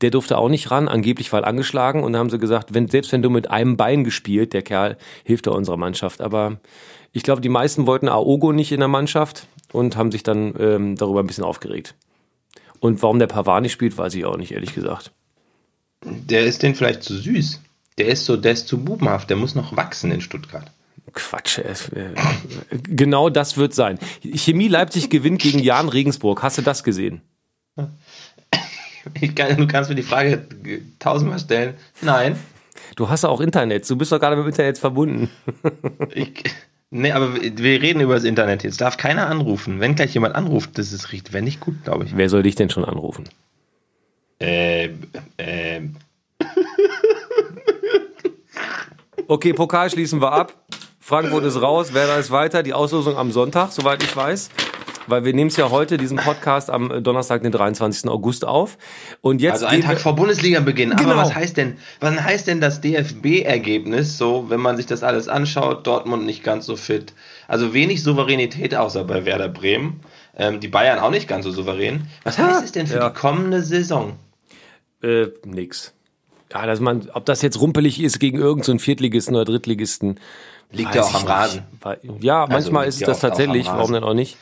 [0.00, 2.02] der durfte auch nicht ran, angeblich weil angeschlagen.
[2.02, 4.96] Und da haben sie gesagt, wenn selbst wenn du mit einem Bein gespielt, der Kerl
[5.22, 6.20] hilft er unserer Mannschaft.
[6.20, 6.58] Aber
[7.12, 10.96] ich glaube, die meisten wollten Aogo nicht in der Mannschaft und haben sich dann ähm,
[10.96, 11.94] darüber ein bisschen aufgeregt.
[12.82, 15.12] Und warum der Pavard nicht spielt, weiß ich auch nicht, ehrlich gesagt.
[16.04, 17.60] Der ist den vielleicht zu süß.
[17.96, 19.30] Der ist so, der ist zu bubenhaft.
[19.30, 20.68] Der muss noch wachsen in Stuttgart.
[21.12, 21.58] Quatsch.
[21.58, 22.12] Es, äh,
[22.82, 24.00] genau das wird sein.
[24.34, 26.42] Chemie Leipzig gewinnt gegen Jan Regensburg.
[26.42, 27.22] Hast du das gesehen?
[29.36, 30.48] Kann, du kannst mir die Frage
[30.98, 31.74] tausendmal stellen.
[32.00, 32.36] Nein.
[32.96, 33.88] Du hast ja auch Internet.
[33.88, 35.30] Du bist doch gerade mit dem Internet verbunden.
[36.14, 36.42] Ich,
[36.92, 38.62] nee, aber wir reden über das Internet.
[38.62, 39.80] Jetzt darf keiner anrufen.
[39.80, 42.16] Wenn gleich jemand anruft, das ist richtig, wäre nicht gut, glaube ich.
[42.16, 43.24] Wer soll dich denn schon anrufen?
[44.38, 44.90] Äh,
[45.36, 45.80] äh,
[49.28, 50.52] Okay, Pokal schließen wir ab.
[51.00, 51.94] Frankfurt ist raus.
[51.94, 52.62] Werder ist weiter.
[52.62, 54.50] Die Auslosung am Sonntag, soweit ich weiß.
[55.06, 58.08] Weil wir nehmen es ja heute, diesen Podcast, am Donnerstag, den 23.
[58.08, 58.78] August auf.
[59.20, 60.90] Und jetzt also einen Tag vor Bundesliga-Beginn.
[60.90, 61.10] Genau.
[61.12, 65.28] Aber was heißt denn, was heißt denn das DFB-Ergebnis so, wenn man sich das alles
[65.28, 65.86] anschaut?
[65.86, 67.14] Dortmund nicht ganz so fit.
[67.48, 70.00] Also wenig Souveränität außer bei Werder Bremen.
[70.36, 72.06] Ähm, die Bayern auch nicht ganz so souverän.
[72.24, 73.10] Was heißt es denn für Ja.
[73.10, 74.14] die kommende Saison?
[75.02, 75.92] Äh, nix.
[76.52, 80.20] Ja, dass man, ob das jetzt rumpelig ist gegen irgendeinen so Viertligisten oder Drittligisten.
[80.70, 81.26] Liegt ja auch ich am.
[81.26, 81.62] Rasen.
[82.20, 84.38] Ja, manchmal liegt ist ja das auch- auch tatsächlich, warum denn auch nicht?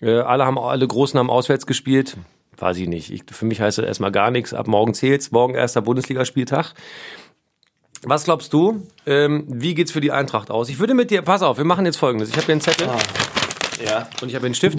[0.00, 2.16] Äh, alle haben, alle Großen haben auswärts gespielt.
[2.56, 3.10] Weiß ich nicht.
[3.12, 4.52] Ich, für mich heißt das erstmal gar nichts.
[4.54, 5.30] Ab morgen zählt's.
[5.30, 6.74] Morgen erster Bundesligaspieltag.
[8.02, 8.86] Was glaubst du?
[9.06, 10.68] Ähm, wie geht's für die Eintracht aus?
[10.68, 12.28] Ich würde mit dir, pass auf, wir machen jetzt folgendes.
[12.28, 12.88] Ich habe hier einen Zettel
[13.84, 14.08] Ja.
[14.22, 14.78] und ich habe hier einen Stift.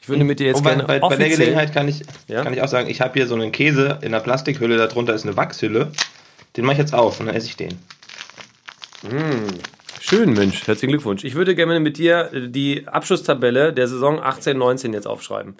[0.00, 2.42] Ich würde mit dir jetzt bei, gerne bei, bei der Gelegenheit kann ich, Ja?
[2.42, 5.26] kann ich auch sagen, ich habe hier so einen Käse in einer Plastikhülle, darunter ist
[5.26, 5.92] eine Wachshülle.
[6.56, 7.78] Den mache ich jetzt auf und dann esse ich den.
[10.02, 10.66] Schön, Mensch.
[10.66, 11.24] Herzlichen Glückwunsch.
[11.24, 15.56] Ich würde gerne mit dir äh, die Abschlusstabelle der Saison 18-19 jetzt aufschreiben.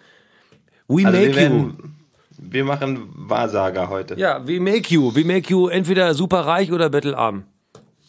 [0.89, 1.35] We Also make wir, you.
[1.37, 1.95] werden,
[2.39, 4.15] wir machen Wahrsager heute.
[4.19, 5.15] Ja, we make you.
[5.15, 7.45] We make you entweder super reich oder bettelarm.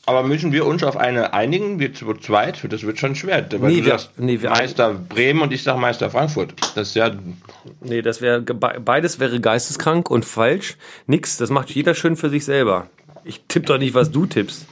[0.06, 2.66] Aber müssen wir uns auf eine einigen, wir zu zweit?
[2.70, 3.46] Das wird schon schwer.
[3.52, 6.54] Weil Nee, du wir- sagst nee, wir- Meister Bremen und ich sag Meister Frankfurt.
[6.76, 7.12] Das ist ja,
[7.82, 10.78] Nee, das wäre beides wäre geisteskrank und falsch.
[11.08, 12.88] Nix, das macht jeder schön für sich selber.
[13.26, 14.66] Ich tipp doch nicht, was du tippst.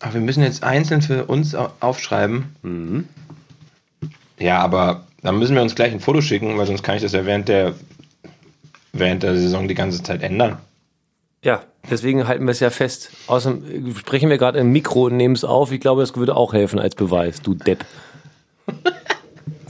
[0.00, 2.54] Aber wir müssen jetzt einzeln für uns au- aufschreiben.
[2.62, 3.08] Mhm.
[4.38, 7.12] Ja, aber dann müssen wir uns gleich ein Foto schicken, weil sonst kann ich das
[7.12, 7.74] ja während der,
[8.92, 10.58] während der Saison die ganze Zeit ändern.
[11.42, 13.10] Ja, deswegen halten wir es ja fest.
[13.26, 15.72] Außerdem äh, sprechen wir gerade im Mikro und nehmen es auf.
[15.72, 17.84] Ich glaube, das würde auch helfen als Beweis, du Depp.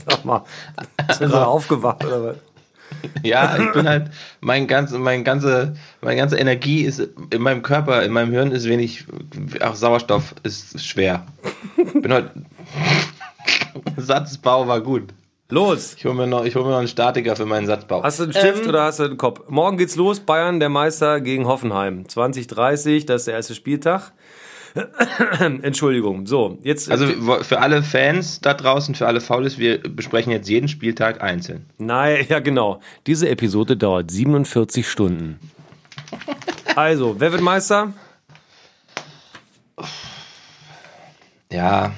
[0.07, 0.43] Sag mal,
[1.07, 2.37] hast du gerade aufgewacht oder was?
[3.23, 8.03] Ja, ich bin halt, mein ganze, mein ganze, meine ganze Energie ist in meinem Körper,
[8.03, 9.05] in meinem Hirn ist wenig,
[9.61, 11.25] auch Sauerstoff ist schwer.
[11.93, 12.31] Bin heute,
[13.97, 15.03] Satzbau war gut.
[15.49, 15.95] Los!
[15.97, 18.03] Ich hole mir, noch- ich hol mir noch einen Statiker für meinen Satzbau.
[18.03, 19.41] Hast du einen Stift Ähm, oder hast du einen Kopf?
[19.47, 22.07] Morgen geht's los, Bayern, der Meister gegen Hoffenheim.
[22.09, 24.11] 2030, das ist der erste Spieltag.
[25.39, 26.25] Entschuldigung.
[26.27, 26.89] So, jetzt.
[26.91, 31.21] Also wo- für alle Fans da draußen, für alle Faules, wir besprechen jetzt jeden Spieltag
[31.21, 31.65] einzeln.
[31.77, 32.79] Nein, ja genau.
[33.05, 35.39] Diese Episode dauert 47 Stunden.
[36.75, 37.93] Also, wer wird Meister?
[41.51, 41.91] Ja,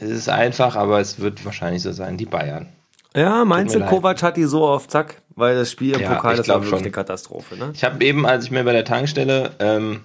[0.00, 2.68] es ist einfach, aber es wird wahrscheinlich so sein, die Bayern.
[3.14, 3.80] Ja, meinst du.
[3.80, 5.20] Kovac hat die so auf Zack?
[5.34, 6.78] Weil das Spiel im Ja, Pokal, das war wirklich schon.
[6.80, 7.70] eine Katastrophe, ne?
[7.74, 10.00] Ich habe eben, als ich mir bei der Tankstelle, ähm,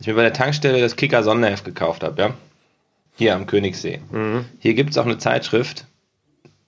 [0.00, 2.34] ich mir bei der Tankstelle das Kicker Sonderheft gekauft habe, ja,
[3.14, 4.00] hier am Königssee.
[4.58, 5.86] Hier gibt es auch eine Zeitschrift,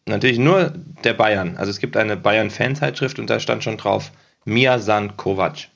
[0.07, 0.73] natürlich nur
[1.05, 1.57] der Bayern.
[1.57, 4.11] Also es gibt eine Bayern-Fan-Zeitschrift und da stand schon drauf,
[4.45, 5.69] Miasan Kovac.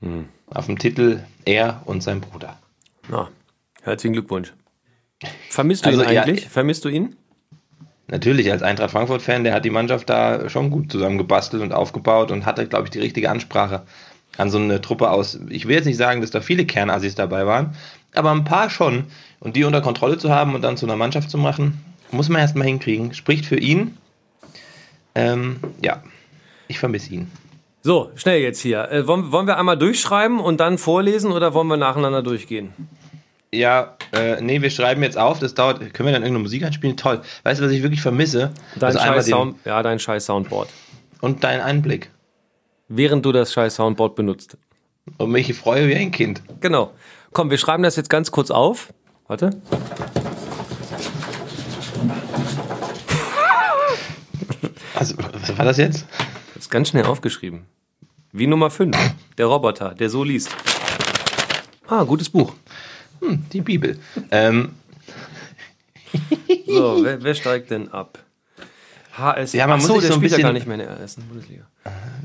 [0.00, 0.26] Hm.
[0.48, 2.58] Auf dem Titel Er und sein Bruder.
[3.08, 3.28] Na,
[3.82, 4.52] herzlichen Glückwunsch.
[5.48, 6.48] Vermisst du Also, ihn ja, eigentlich?
[6.48, 7.16] Vermisst du ihn?
[8.08, 12.46] Natürlich, als Eintracht Frankfurt-Fan, der hat die Mannschaft da schon gut zusammengebastelt und aufgebaut und
[12.46, 13.82] hatte, glaube ich, die richtige Ansprache
[14.36, 15.38] an so eine Truppe aus.
[15.48, 17.74] Ich will jetzt nicht sagen, dass da viele Kernassis dabei waren,
[18.14, 19.04] aber ein paar schon.
[19.40, 22.40] Und die unter Kontrolle zu haben und dann zu einer Mannschaft zu machen, muss man
[22.40, 23.14] erstmal hinkriegen.
[23.14, 23.96] Spricht für ihn.
[25.14, 26.02] Ähm, ja,
[26.68, 27.30] ich vermisse ihn.
[27.82, 28.90] So, schnell jetzt hier.
[28.90, 32.72] Äh, wollen, wollen wir einmal durchschreiben und dann vorlesen oder wollen wir nacheinander durchgehen?
[33.52, 35.78] Ja, äh, nee, wir schreiben jetzt auf, das dauert.
[35.94, 36.96] Können wir dann irgendeine Musik anspielen?
[36.96, 37.22] Toll.
[37.44, 38.50] Weißt du, was ich wirklich vermisse?
[38.74, 40.68] Dein Also scheiß Sound, ja, dein scheiß Soundboard.
[41.20, 42.10] Und dein Einblick.
[42.88, 44.56] Während du das scheiß Soundboard benutzt.
[45.18, 46.42] Und mich freue wie ein Kind.
[46.60, 46.92] Genau.
[47.32, 48.92] Komm, wir schreiben das jetzt ganz kurz auf.
[49.28, 49.50] Warte.
[54.94, 56.06] Also, was war das jetzt?
[56.54, 57.66] Das ist ganz schnell aufgeschrieben.
[58.32, 58.96] Wie Nummer 5.
[59.38, 60.50] Der Roboter, der so liest.
[61.86, 62.54] Ah, gutes Buch.
[63.20, 63.98] Hm, die Bibel.
[64.30, 64.70] Ähm,
[66.66, 68.18] So, wer, wer steigt denn ab?
[69.16, 69.52] HS.
[69.52, 70.86] Ja, man Ach muss sich der so ein spielt ja bisschen- gar nicht mehr in
[70.86, 71.64] der ersten Bundesliga.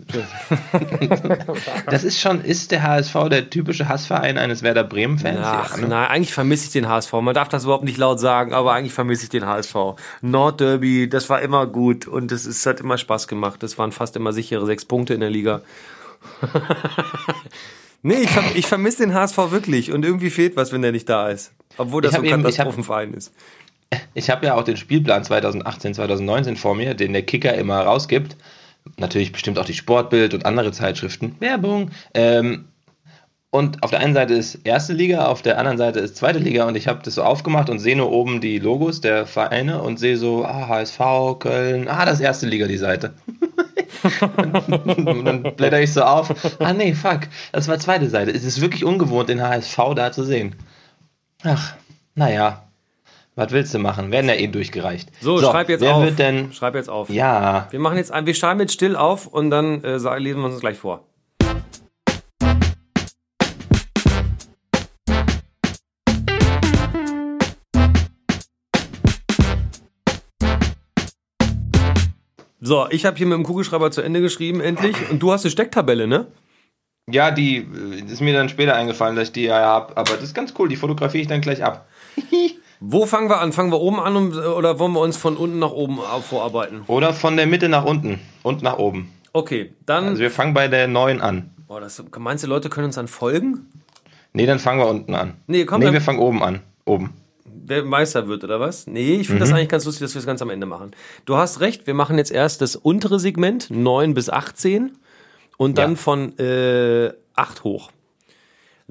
[1.89, 5.39] das ist schon, ist der HSV der typische Hassverein eines Werder Bremen-Fans?
[5.41, 5.87] Ach, Ja, ne?
[5.87, 7.13] nein, eigentlich vermisse ich den HSV.
[7.13, 9.75] Man darf das überhaupt nicht laut sagen, aber eigentlich vermisse ich den HSV.
[10.21, 13.61] Nordderby, das war immer gut und es ist- hat immer Spaß gemacht.
[13.63, 15.61] Das waren fast immer sichere sechs Punkte in der Liga.
[18.03, 21.09] nee, ich, ver ich vermisse den HSV wirklich und irgendwie fehlt was, wenn der nicht
[21.09, 21.51] da ist.
[21.77, 23.33] Obwohl das so ein Katastrophenverein ist.
[24.13, 28.35] Ich habe ja auch den Spielplan 2018, 2019 vor mir, den der Kicker immer rausgibt.
[28.97, 31.35] Natürlich bestimmt auch die Sportbild und andere Zeitschriften.
[31.39, 31.91] Werbung.
[32.13, 32.65] Ähm,
[33.53, 36.65] und auf der einen Seite ist erste Liga, auf der anderen Seite ist zweite Liga
[36.67, 39.99] und ich habe das so aufgemacht und sehe nur oben die Logos der Vereine und
[39.99, 40.99] sehe so, ah, HSV,
[41.39, 43.13] Köln, ah, das ist erste Liga, die Seite.
[44.21, 48.31] und dann blätter ich so auf, ah nee, fuck, das war zweite Seite.
[48.31, 50.55] Es ist wirklich ungewohnt, den HSV da zu sehen.
[51.43, 51.73] Ach,
[52.15, 52.63] naja,
[53.41, 54.11] was willst du machen?
[54.11, 55.09] Werden ja eh durchgereicht.
[55.19, 56.03] So, schreib jetzt wer auf.
[56.03, 57.09] wird denn, Schreib jetzt auf.
[57.09, 60.45] ja, Wir machen jetzt ein, wir schreiben jetzt still auf und dann äh, lesen wir
[60.45, 61.07] uns gleich vor.
[72.63, 74.95] So, ich habe hier mit dem Kugelschreiber zu Ende geschrieben, endlich.
[75.09, 76.27] Und du hast eine Stecktabelle, ne?
[77.09, 80.23] ja, die äh, ist mir dann später eingefallen, dass ich die ja habe, aber das
[80.23, 81.87] ist ganz cool, die fotografiere ich dann gleich ab.
[82.83, 83.53] Wo fangen wir an?
[83.53, 86.81] Fangen wir oben an und, oder wollen wir uns von unten nach oben äh, vorarbeiten?
[86.87, 89.11] Oder von der Mitte nach unten und nach oben.
[89.33, 90.05] Okay, dann.
[90.05, 91.51] Also wir fangen bei der neuen an.
[91.67, 93.67] boah, das, meinst du, Leute können uns dann folgen?
[94.33, 95.35] Nee, dann fangen wir unten an.
[95.45, 96.61] Nee, komm, nee wir fangen oben an.
[96.85, 97.13] Oben.
[97.45, 98.87] wer Meister wird, oder was?
[98.87, 100.91] Nee, ich finde das eigentlich ganz lustig, dass wir es ganz am Ende machen.
[101.25, 104.93] Du hast recht, wir machen jetzt erst das untere Segment, 9 bis 18
[105.57, 105.95] und dann Ja.
[105.97, 107.91] von äh, 8 hoch.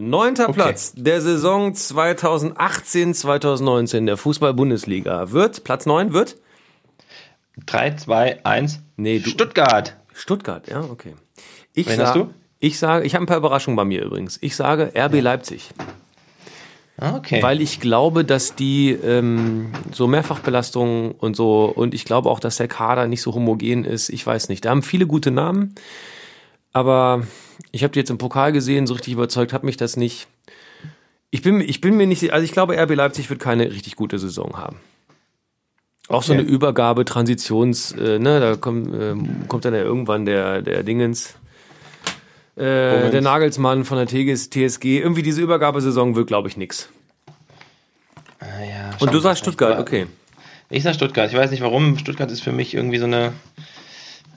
[0.01, 6.37] Neunter Platz der Saison 2018-2019 der Fußball-Bundesliga wird, Platz 9 wird
[7.67, 8.81] 3, 2, 1.
[8.97, 9.97] Nee, du- Stuttgart.
[10.15, 11.15] Stuttgart, ja, okay.
[11.75, 12.31] Ich Wen sag- du?
[12.59, 14.39] Ich sage, ich habe ein paar Überraschungen bei mir übrigens.
[14.43, 15.71] Ich sage RB Leipzig.
[16.99, 17.43] Ah, Okay.
[17.43, 22.57] Weil ich glaube, dass die ähm, so Mehrfachbelastungen und so, und ich glaube auch, dass
[22.59, 24.11] der Kader nicht so homogen ist.
[24.11, 24.67] Ich weiß nicht.
[24.67, 25.75] Da haben viele gute Namen,
[26.73, 27.23] aber
[27.73, 30.27] ich habe die jetzt im Pokal gesehen, so richtig überzeugt hat mich das nicht.
[31.31, 34.19] Ich bin, ich bin mir nicht, also ich glaube, RB Leipzig wird keine richtig gute
[34.19, 34.77] Saison haben.
[36.09, 36.41] Auch so Okay.
[36.43, 41.37] eine Übergabe, Transitions, äh, ne, da kommt, ähm, kommt dann ja irgendwann der, der Dingens,
[42.57, 44.99] äh, der Nagelsmann von der TGS, TSG.
[44.99, 46.89] Irgendwie diese Übergabesaison wird, glaube ich, nix.
[48.41, 50.07] Ah, ja, Und du sagst Stuttgart, okay.
[50.69, 51.31] Ich sag Stuttgart.
[51.31, 51.97] Ich weiß nicht warum.
[51.99, 53.33] Stuttgart ist für mich irgendwie so eine.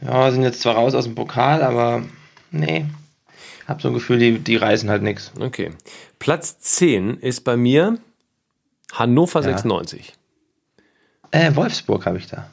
[0.01, 2.03] Ja, sind jetzt zwar raus aus dem Pokal, aber
[2.53, 2.85] nee.
[3.67, 5.31] Hab so ein Gefühl, die, die reißen halt nichts.
[5.39, 5.71] Okay.
[6.19, 7.97] Platz 10 ist bei mir
[8.93, 9.47] Hannover Ja.
[9.47, 10.13] 96.
[11.31, 12.49] Äh, Wolfsburg habe ich da.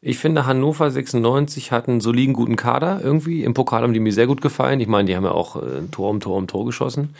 [0.00, 3.42] Ich finde, Hannover 96 hat einen soliden, guten Kader irgendwie.
[3.42, 4.78] Im Pokal haben die mir sehr gut gefallen.
[4.78, 7.14] Ich meine, die haben ja auch äh, Tor um Tor um Tor geschossen.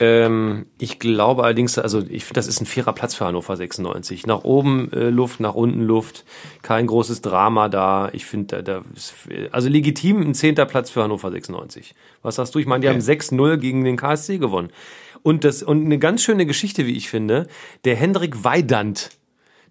[0.00, 4.26] Ähm, ich glaube allerdings, also ich finde, das ist ein fairer Platz für Hannover 96.
[4.26, 6.24] Nach oben äh, Luft, nach unten Luft.
[6.62, 8.10] Kein großes Drama da.
[8.12, 9.14] Ich finde, da, da ist,
[9.50, 11.94] also legitim ein zehnter Platz für Hannover 96.
[12.22, 12.58] Was sagst du?
[12.58, 12.94] Ich meine, die Okay.
[12.94, 14.70] haben 6-0 gegen den KSC gewonnen.
[15.22, 17.46] Und das, und eine ganz schöne Geschichte, wie ich finde,
[17.84, 19.10] der Hendrik Weidand,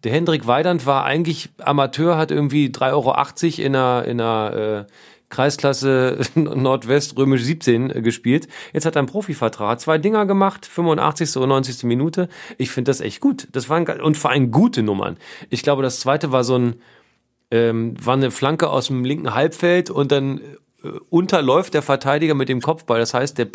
[0.04, 4.92] der Hendrik Weidand war eigentlich Amateur, hat irgendwie 3,80 Euro in einer, in einer äh,
[5.32, 8.48] Kreisklasse Nordwest römisch 17 äh, gespielt.
[8.74, 11.38] Jetzt hat er einen Profivertrag, zwei Dinger gemacht, 85.
[11.38, 11.84] und 90.
[11.86, 12.30] Minute.
[12.60, 13.48] Ich finde das echt gut.
[13.52, 15.18] Das waren und vor allem gute Nummern.
[15.50, 16.76] Ich glaube, das zweite war so ein
[17.50, 20.40] ähm, war eine Flanke aus dem linken Halbfeld und dann
[20.84, 23.00] äh, unterläuft der Verteidiger mit dem Kopfball.
[23.00, 23.48] Das heißt, der,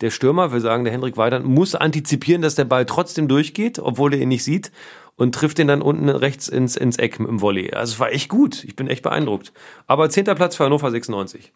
[0.00, 4.14] der Stürmer, wir sagen der Hendrik Weidand, muss antizipieren, dass der Ball trotzdem durchgeht, obwohl
[4.14, 4.72] er ihn nicht sieht
[5.16, 7.72] und trifft den dann unten rechts ins, ins Eck im Volley.
[7.72, 8.64] Also es war echt gut.
[8.64, 9.52] Ich bin echt beeindruckt.
[9.86, 11.52] Aber zehnter Platz für Hannover 96.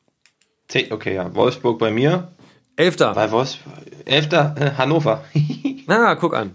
[0.90, 1.34] Okay, ja.
[1.34, 2.32] Wolfsburg bei mir.
[2.76, 3.12] Elfter.
[3.12, 3.74] Bei Wolfsburg.
[4.04, 5.24] Elfter, äh, Hannover.
[5.86, 6.54] Na, guck an.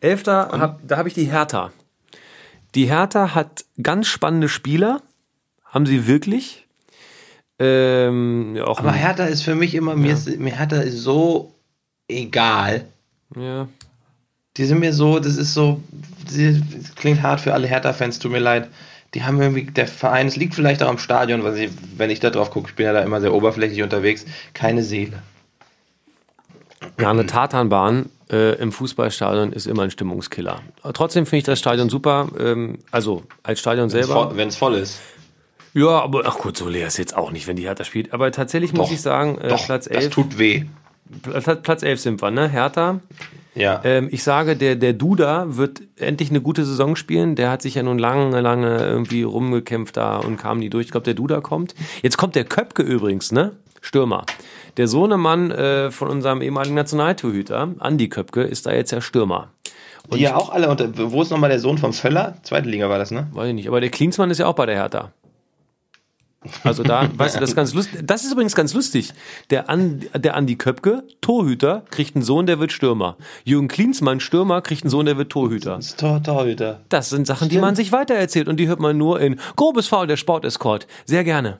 [0.00, 1.72] Elfter, hab, da habe ich die Hertha.
[2.74, 5.02] Die Hertha hat ganz spannende Spieler.
[5.64, 6.66] Haben sie wirklich.
[7.58, 11.54] Ähm, ja, auch Aber Hertha ist für mich immer, mir, ist, mir Hertha ist so
[12.08, 12.86] egal.
[13.36, 13.68] Ja.
[14.56, 15.80] Die sind mir so, das ist so,
[16.24, 18.68] das klingt hart für alle Hertha-Fans, tut mir leid.
[19.14, 22.20] Die haben irgendwie, der Verein, es liegt vielleicht auch am Stadion, weil sie, wenn ich
[22.20, 25.22] da drauf gucke, ich bin ja da immer sehr oberflächlich unterwegs, keine Seele.
[27.00, 30.60] Ja, eine Tatanbahn äh, im Fußballstadion ist immer ein Stimmungskiller.
[30.94, 32.28] Trotzdem finde ich das Stadion super.
[32.38, 34.32] Ähm, also als Stadion selber.
[34.34, 35.00] Wenn es voll ist.
[35.74, 38.12] Ja, aber ach gut, so leer ist jetzt auch nicht, wenn die Hertha spielt.
[38.12, 40.14] Aber tatsächlich muss Doch, ich sagen, äh, Doch, Platz das 11.
[40.14, 40.64] tut weh.
[41.22, 42.48] Platz, Platz 11 sind wir, ne?
[42.48, 43.00] Hertha.
[43.54, 43.80] Ja.
[43.84, 47.36] Ähm, ich sage, der, der Duda wird endlich eine gute Saison spielen.
[47.36, 50.86] Der hat sich ja nun lange, lange irgendwie rumgekämpft da und kam nie durch.
[50.86, 51.74] Ich glaube, der Duda kommt.
[52.02, 53.52] Jetzt kommt der Köpke übrigens, ne?
[53.80, 54.24] Stürmer.
[54.76, 59.50] Der Sohnemann äh, von unserem ehemaligen Nationaltorhüter, Andi Köpke, ist da jetzt ja Stürmer.
[60.12, 60.88] die ja auch alle unter.
[61.10, 62.36] Wo ist nochmal der Sohn vom Völler?
[62.42, 63.26] Zweite Liga war das, ne?
[63.32, 63.68] Weiß ich nicht.
[63.68, 65.12] Aber der Klinsmann ist ja auch bei der Hertha.
[66.64, 68.00] Also da, weißt du, das ist ganz lustig.
[68.04, 69.12] Das ist übrigens ganz lustig.
[69.50, 73.16] Der, An, der Andi Köpke, Torhüter, kriegt einen Sohn, der wird Stürmer.
[73.44, 75.76] Jürgen Klinsmann, Stürmer, kriegt einen Sohn, der wird Torhüter.
[75.76, 76.80] Das Tor Torhüter.
[76.88, 80.06] Das sind Sachen, die man sich weitererzählt und die hört man nur in Grobes Foul,
[80.06, 80.86] der Sportescort.
[81.04, 81.58] Sehr gerne.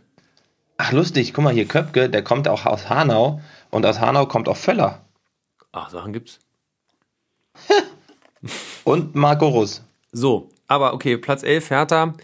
[0.76, 1.32] Ach, lustig.
[1.32, 3.40] Guck mal hier, Köpke, der kommt auch aus Hanau.
[3.70, 5.00] Und aus Hanau kommt auch Völler.
[5.70, 6.38] Ach, Sachen gibt's.
[8.84, 9.82] Und Marco Russ.
[10.10, 12.14] So, aber okay, Platz 11, Hertha.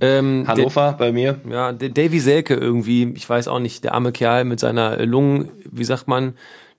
[0.00, 1.40] Ähm, Hannover bei mir.
[1.48, 5.84] Ja, Davy Selke irgendwie, ich weiß auch nicht, der arme Kerl mit seiner Lungen, wie
[5.84, 6.34] sagt man,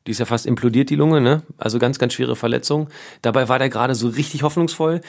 [0.05, 1.41] die ist ja fast implodiert, die Lunge, ne?
[1.57, 2.89] Also ganz, ganz schwere Verletzung.
[3.21, 5.01] Dabei war der gerade so richtig hoffnungsvoll.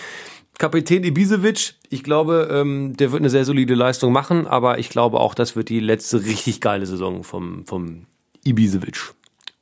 [0.58, 5.20] Kapitän Ibisevic, ich glaube, ähm, der wird eine sehr solide Leistung machen, aber ich glaube
[5.20, 8.06] auch, das wird die letzte richtig geile Saison vom, vom
[8.44, 9.14] Ibisevic.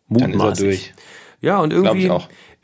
[0.09, 0.95] Dann ist er durch.
[1.41, 2.11] Ja, und irgendwie.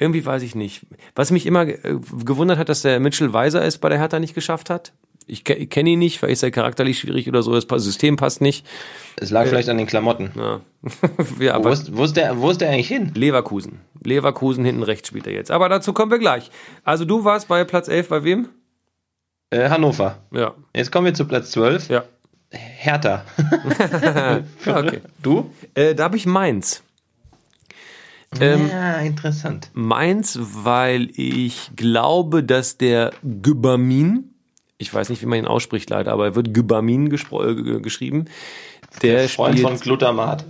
[0.00, 0.86] Irgendwie weiß ich nicht.
[1.14, 1.78] Was mich immer äh,
[2.24, 4.92] gewundert hat, dass der Mitchell Weiser es bei der Hertha nicht geschafft hat.
[5.26, 8.16] Ich, ke- ich kenne ihn nicht, vielleicht ist er charakterlich schwierig oder so, das System
[8.16, 8.66] passt nicht.
[9.16, 10.32] Es lag vielleicht an den Klamotten.
[10.36, 10.60] Ja,
[11.38, 13.12] ja Wo ist, wo, ist der, wo ist der eigentlich hin?
[13.14, 13.78] Leverkusen.
[14.02, 15.52] Leverkusen hinten rechts spielt er jetzt.
[15.52, 16.50] Aber dazu kommen wir gleich.
[16.82, 18.48] Also du warst bei Platz 11 bei wem?
[19.50, 20.18] Äh, Hannover.
[20.32, 20.54] Ja.
[20.74, 21.90] Jetzt kommen wir zu Platz 12.
[21.90, 22.04] Ja.
[22.50, 23.24] Hertha.
[24.66, 25.00] okay.
[25.22, 25.50] Du?
[25.74, 26.82] Äh, da habe ich Mainz.
[28.38, 29.70] Ähm, ja, interessant.
[29.72, 34.34] Mainz, weil ich glaube, dass der Gübamin,
[34.78, 38.26] ich weiß nicht, wie man ihn ausspricht leider, aber er wird Gübamin äh, geschrieben.
[39.02, 40.44] Der, Freund spielt, von Glutamat.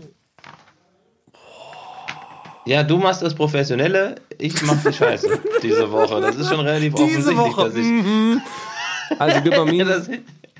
[2.66, 6.20] Ja, du machst das Professionelle, ich mach die Scheiße diese Woche.
[6.20, 9.18] Das ist schon relativ Diese offensichtlich, Woche, dass ich.
[9.18, 10.10] also Gübamin, Ja, das,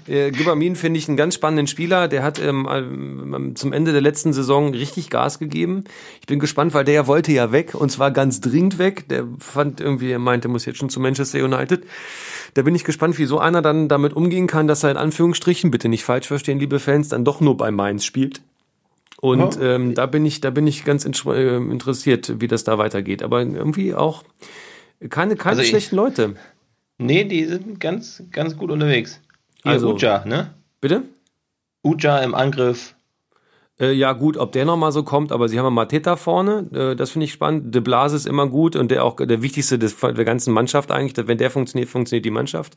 [0.07, 2.09] Äh, Gübamin finde ich einen ganz spannenden Spieler.
[2.09, 5.85] Der hat ähm, ähm, zum Ende der letzten Saison richtig Gas gegeben.
[6.21, 9.09] Ich bin gespannt, weil der ja wollte ja weg und zwar ganz dringend weg.
[9.09, 11.85] Der fand irgendwie, er meinte, er muss jetzt schon zu Manchester United.
[12.55, 15.71] Da bin ich gespannt, wie so einer dann damit umgehen kann, dass er in Anführungsstrichen,
[15.71, 18.41] bitte nicht falsch verstehen, liebe Fans, dann doch nur bei Mainz spielt.
[19.21, 19.75] Und Ja.
[19.75, 23.23] ähm, da bin ich, da bin ich ganz äh, interessiert, wie das da weitergeht.
[23.23, 24.25] Aber irgendwie auch
[25.11, 26.35] keine, keine Also ich- schlechten Leute.
[26.99, 29.21] nee, die sind ganz, ganz gut unterwegs.
[29.64, 30.55] Also- Uja, ne?
[30.81, 31.03] Bitte?
[31.83, 32.94] Uja im Angriff.
[33.79, 36.96] Äh, ja, gut, ob der nochmal so kommt, aber sie haben ja Mateta vorne, äh,
[36.96, 37.75] das finde ich spannend.
[37.75, 41.27] De Blase ist immer gut und der auch der wichtigste des, der ganzen Mannschaft eigentlich.
[41.27, 42.77] Wenn der funktioniert, funktioniert die Mannschaft.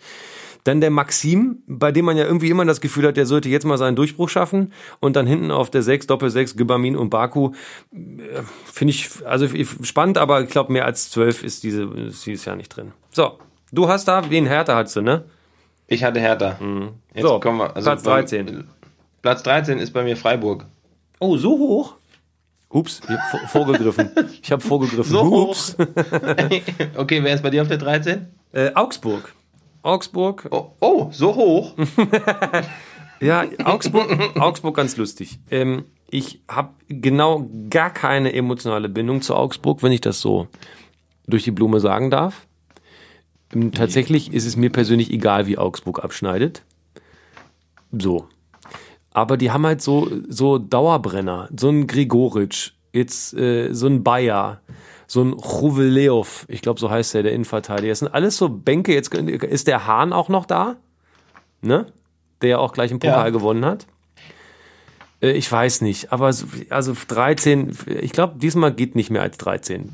[0.64, 3.66] Dann der Maxim, bei dem man ja irgendwie immer das Gefühl hat, der sollte jetzt
[3.66, 4.72] mal seinen Durchbruch schaffen.
[5.02, 7.52] Und dann hinten auf der 6, Doppel-6, Gibamin und Baku.
[7.92, 9.46] Äh, Finde ich, also
[9.82, 12.94] spannend, aber ich glaube, mehr als 12 ist diese, ist dieses Jahr nicht drin.
[13.12, 13.40] So,
[13.74, 15.26] du hast da, wen Hertha hattest du, ne?
[15.88, 16.50] Ich hatte Hertha.
[16.52, 16.90] Jetzt Mhm.
[17.22, 17.76] So, kommen wir.
[17.76, 18.64] Also Platz bei- 13.
[19.22, 20.66] Platz 13 ist bei mir Freiburg.
[21.20, 21.96] Oh, so hoch?
[22.70, 24.10] Ups, ich hab vor- vorgegriffen.
[24.42, 25.04] Ich habe vorgegriffen.
[25.12, 25.50] So hoch.
[25.50, 25.78] Ups.
[26.98, 28.28] okay, wer ist bei dir auf der 13?
[28.52, 29.34] Äh, Augsburg.
[29.84, 30.48] Augsburg.
[30.52, 31.74] Oh, oh so hoch.
[33.20, 35.40] Ja, Augsburg, Augsburg ganz lustig.
[35.50, 40.48] Ähm, ich habe genau gar keine emotionale Bindung zu Augsburg, wenn ich das so
[41.26, 42.46] durch die Blume sagen darf.
[43.54, 46.64] Ähm, Tatsächlich ist es mir persönlich egal, wie Augsburg abschneidet.
[47.92, 48.28] So.
[49.12, 51.50] Aber die haben halt so, so Dauerbrenner.
[51.58, 54.62] So ein Gregoritsch, jetzt äh, so ein Bayer,
[55.06, 57.90] so ein Chuveleov, ich glaube, so heißt der, der Innenverteidiger.
[57.90, 58.94] Das sind alles so Bänke.
[58.94, 60.78] Jetzt ist der Hahn auch noch da,
[61.62, 61.86] ne?
[62.42, 63.30] Der ja auch gleich einen Pokal Ja.
[63.30, 63.86] gewonnen hat.
[65.22, 69.38] Äh, ich weiß nicht, aber so- also 13, ich glaube, diesmal geht nicht mehr als
[69.38, 69.94] 13.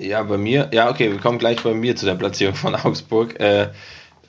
[0.00, 3.38] Ja, bei mir, ja, okay, wir kommen gleich bei mir zu der Platzierung von Augsburg.
[3.38, 3.68] Äh,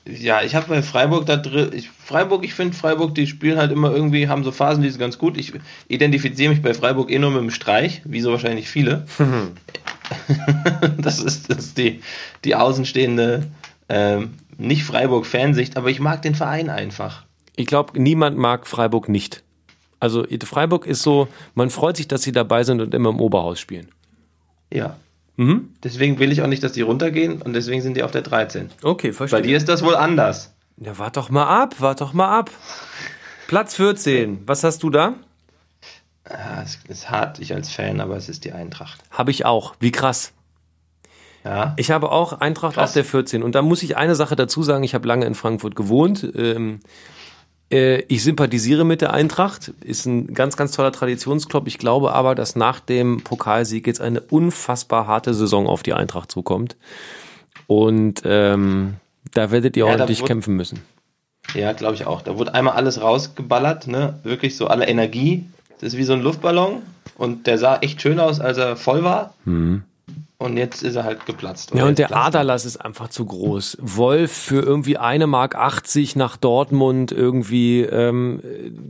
[0.08, 3.72] ja, ich habe bei Freiburg da drin, ich, Freiburg, ich finde Freiburg, die spielen halt
[3.72, 5.36] immer irgendwie, haben so Phasen, die sind ganz gut.
[5.36, 5.52] Ich
[5.88, 9.06] identifiziere mich bei Freiburg eh nur mit dem Streich, wie so wahrscheinlich viele.
[10.98, 12.00] das ist, das ist die,
[12.44, 13.48] die außenstehende,
[13.88, 17.24] ähm, nicht Freiburg-Fansicht, aber ich mag den Verein einfach.
[17.56, 19.42] Ich glaube, niemand mag Freiburg nicht.
[19.98, 23.58] Also Freiburg ist so, man freut sich, dass sie dabei sind und immer im Oberhaus
[23.58, 23.88] spielen.
[24.72, 24.96] Ja.
[25.38, 28.70] Deswegen will ich auch nicht, dass die runtergehen und deswegen sind die auf der 13.
[28.82, 29.42] Okay, Bei verstehe.
[29.42, 30.54] dir ist das wohl anders.
[30.78, 32.50] Ja, wart doch mal ab, wart doch mal ab.
[33.46, 35.14] Platz 14, was hast du da?
[36.28, 39.00] Ja, es ist hart, ich als Fan, aber es ist die Eintracht.
[39.10, 39.74] Habe ich auch.
[39.78, 40.32] Wie krass.
[41.44, 41.74] Ja.
[41.76, 42.90] Ich habe auch Eintracht Krass.
[42.90, 43.44] auf der 14.
[43.44, 44.82] Und da muss ich eine Sache dazu sagen.
[44.82, 46.28] Ich habe lange in Frankfurt gewohnt.
[46.34, 46.86] Ähm, äh,
[47.68, 49.72] ich sympathisiere mit der Eintracht.
[49.82, 51.66] Ist ein ganz, ganz toller Traditionsclub.
[51.66, 56.30] Ich glaube aber, dass nach dem Pokalsieg jetzt eine unfassbar harte Saison auf die Eintracht
[56.30, 56.76] zukommt.
[57.66, 58.94] Und ähm,
[59.34, 60.80] da werdet ihr Ja, ordentlich wurde- kämpfen müssen.
[61.54, 62.22] Ja, glaube ich auch.
[62.22, 64.18] Da wurde einmal alles rausgeballert, ne?
[64.24, 65.44] Wirklich so alle Energie.
[65.80, 66.82] Das ist wie so ein Luftballon
[67.18, 69.34] und der sah echt schön aus, als er voll war.
[70.38, 71.72] Und jetzt ist er halt geplatzt.
[71.74, 72.26] Ja, und der platzt er.
[72.26, 73.78] Aderlass ist einfach zu groß.
[73.80, 78.42] Wolf für irgendwie eine Mark 80 nach Dortmund irgendwie, ähm,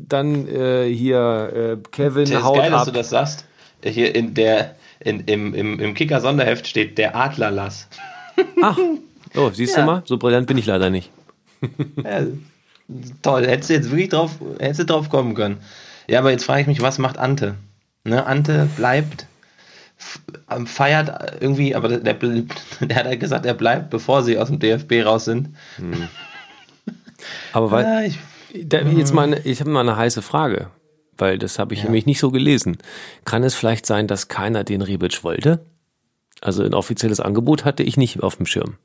[0.08, 2.86] dann äh, hier äh, Kevin Das ist haut geil, dass ab.
[2.86, 3.44] du das sagst.
[3.84, 7.86] Hier in der, in, im, im, im Kicker-Sonderheft steht der Adlerlass.
[8.62, 8.76] Ach,
[9.36, 9.82] oh, siehst Ja.
[9.82, 11.10] du mal, so brillant bin ich leider nicht.
[12.02, 12.22] Ja,
[13.22, 15.58] toll, hättest du jetzt wirklich drauf, hättest du drauf kommen können.
[16.08, 17.54] Ja, aber jetzt frage ich mich, was macht Ante?
[18.04, 19.26] Ne, Ante bleibt,
[20.66, 22.14] feiert irgendwie, aber der, der,
[22.96, 25.50] hat ja gesagt, er bleibt, bevor sie aus dem DFB raus sind.
[27.52, 28.18] Aber weil, Ja, ich,
[28.68, 30.70] da, jetzt mal, eine- ich habe mal eine heiße Frage,
[31.16, 32.78] weil das habe ich nämlich nicht so gelesen.
[33.24, 35.64] Kann es vielleicht sein, dass keiner den Rebic wollte?
[36.40, 38.76] Also ein offizielles Angebot hatte ich nicht auf dem Schirm.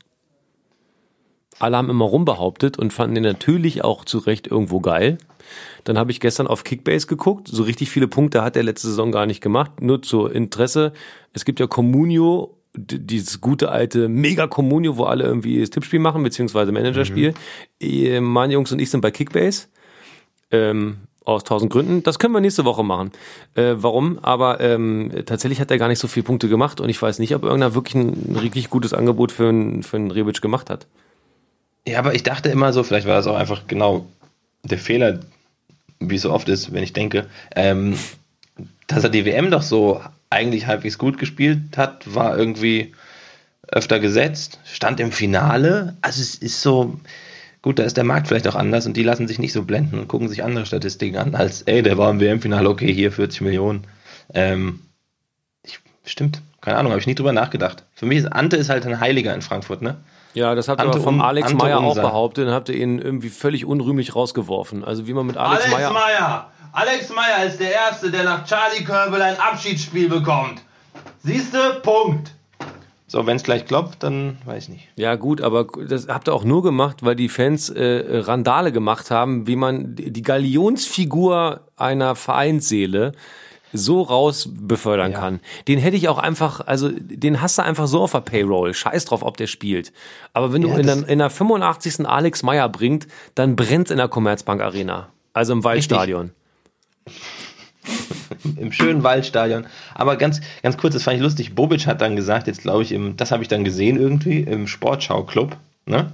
[1.58, 5.18] Alle haben immer rumbehauptet und fanden den natürlich auch zu Recht irgendwo geil.
[5.84, 7.48] Dann habe ich gestern auf Kickbase geguckt.
[7.48, 9.80] So richtig viele Punkte hat er letzte Saison gar nicht gemacht.
[9.80, 10.92] Nur zur Interesse.
[11.32, 16.00] Es gibt ja Communio, d- dieses gute alte Mega Communio, wo alle irgendwie das Tippspiel
[16.00, 17.34] machen, beziehungsweise Managerspiel.
[17.80, 19.66] Eh, Meine Jungs und ich sind bei Kickbase.
[20.50, 22.02] Ähm, aus tausend Gründen.
[22.02, 23.12] Das können wir nächste Woche machen.
[23.54, 24.18] Äh, warum?
[24.22, 27.32] Aber ähm, tatsächlich hat er gar nicht so viele Punkte gemacht und ich weiß nicht,
[27.36, 30.88] ob irgendeiner wirklich ein richtig gutes Angebot für einen, für einen Rebic gemacht hat.
[31.86, 34.04] ja, aber ich dachte immer so, vielleicht war das auch einfach genau
[34.64, 35.20] der Fehler,
[36.10, 37.98] wie so oft ist, wenn ich denke, ähm,
[38.86, 40.00] dass er die WM doch so
[40.30, 42.92] eigentlich halbwegs gut gespielt hat, war irgendwie
[43.68, 45.96] öfter gesetzt, stand im Finale.
[46.02, 47.00] Also es ist so,
[47.62, 49.98] gut, da ist der Markt vielleicht auch anders und die lassen sich nicht so blenden
[49.98, 53.40] und gucken sich andere Statistiken an, als, ey, der war im WM-Finale, okay, hier 40
[53.42, 53.86] Millionen.
[54.34, 54.80] Ähm,
[55.62, 57.84] ich, stimmt, keine Ahnung, habe ich nie drüber nachgedacht.
[57.94, 59.96] Für mich ist Ante ist halt ein Heiliger in Frankfurt, ne?
[60.34, 62.76] Ja, das habt ihr Ante aber vom Alex Ante Meyer auch behauptet, dann habt ihr
[62.76, 64.84] ihn irgendwie völlig unrühmlich rausgeworfen.
[64.84, 65.92] Also wie man mit Alex, Meyer...
[65.92, 66.50] Meyer!
[66.72, 70.62] Alex Meyer ist der Erste, der nach Charlie Körbel ein Abschiedsspiel bekommt.
[71.22, 72.32] Siehste, Punkt.
[73.06, 74.88] So, wenn es gleich klopft, dann weiß ich nicht.
[74.96, 79.10] Ja gut, aber das habt ihr auch nur gemacht, weil die Fans äh, Randale gemacht
[79.10, 83.12] haben, wie man die die Galionsfigur einer Vereinsseele
[83.72, 85.18] so raus befördern Ja.
[85.18, 85.40] kann.
[85.68, 88.74] Den hätte ich auch einfach, also den hast du einfach so auf der Payroll.
[88.74, 89.92] Scheiß drauf, ob der spielt.
[90.32, 92.06] Aber wenn du Ja, in, das- der, in der 85.
[92.06, 95.08] Alex Meyer bringt, dann brennt's in der Commerzbank Arena.
[95.32, 96.30] Also im Waldstadion.
[98.56, 99.66] Im schönen Waldstadion.
[99.94, 101.54] Aber ganz, ganz kurz, das fand ich lustig.
[101.54, 104.66] Bobic hat dann gesagt, jetzt glaube ich, im, das habe ich dann gesehen irgendwie, im
[104.66, 105.56] Sportschau-Club,
[105.86, 106.12] ne?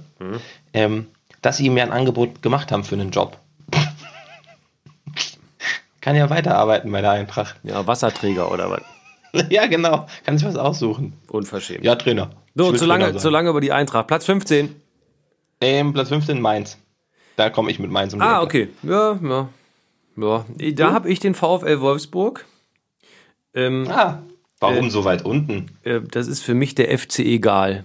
[0.73, 1.05] Ähm,
[1.41, 3.37] dass sie ihm ja ein Angebot gemacht haben für einen Job.
[6.09, 7.57] Kann ja weiterarbeiten bei der Eintracht.
[7.61, 8.81] Ja, Wasserträger oder was?
[9.51, 10.07] ja, genau.
[10.25, 11.13] Kann sich was aussuchen.
[11.27, 11.85] Unverschämt.
[11.85, 12.31] Ja, Trainer.
[12.55, 14.07] so, zu lange, zu lange über die Eintracht.
[14.07, 14.73] Platz 15.
[15.61, 16.79] Ähm, Platz 15 Mainz.
[17.35, 18.69] Da komme ich mit Mainz um die Ah, okay.
[18.81, 19.49] Ja, ja.
[20.17, 20.45] ja.
[20.73, 22.43] Da habe ich den VfL Wolfsburg.
[23.53, 24.23] Ähm, Ah,
[24.59, 25.77] warum Äh, so weit unten?
[25.83, 27.83] äh, das ist für mich der FC egal.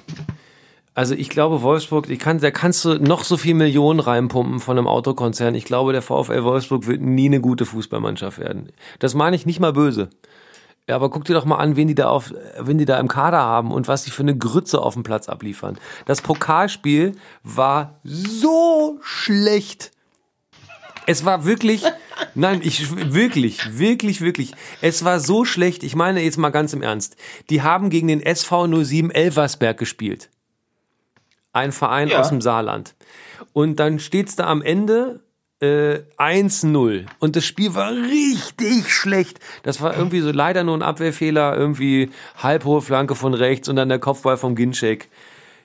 [0.94, 4.78] Also ich glaube, Wolfsburg, ich kann, da kannst du noch so viel Millionen reinpumpen von
[4.78, 5.56] einem Autokonzern.
[5.56, 8.68] Ich glaube, der VfL Wolfsburg wird nie eine gute Fußballmannschaft werden.
[9.00, 10.08] Das meine ich nicht mal böse.
[10.88, 13.08] Ja, aber guck dir doch mal an, wen die da auf, wen die da im
[13.08, 15.78] Kader haben und was die für eine Grütze auf dem Platz abliefern.
[16.04, 19.90] Das Pokalspiel war so schlecht.
[21.06, 21.82] Es war wirklich,
[22.34, 24.52] nein, ich wirklich, wirklich, wirklich.
[24.80, 25.82] Es war so schlecht.
[25.82, 27.16] Ich meine jetzt mal ganz im Ernst.
[27.50, 30.28] Die haben gegen den SV 07 Elversberg gespielt.
[31.54, 32.20] Ein Verein Ja.
[32.20, 32.94] aus dem Saarland.
[33.54, 35.20] Und dann steht's da am Ende
[35.60, 37.06] äh, 1-0.
[37.20, 39.38] Und das Spiel war richtig schlecht.
[39.62, 43.88] Das war irgendwie so leider nur ein Abwehrfehler, irgendwie halbhohe Flanke von rechts und dann
[43.88, 45.08] der Kopfball vom Ginczek.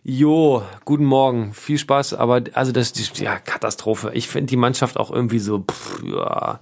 [0.04, 4.12] Jo, guten Morgen, viel Spaß, aber also das ist ja Katastrophe.
[4.14, 6.60] Ich finde die Mannschaft auch irgendwie so, pff, ja.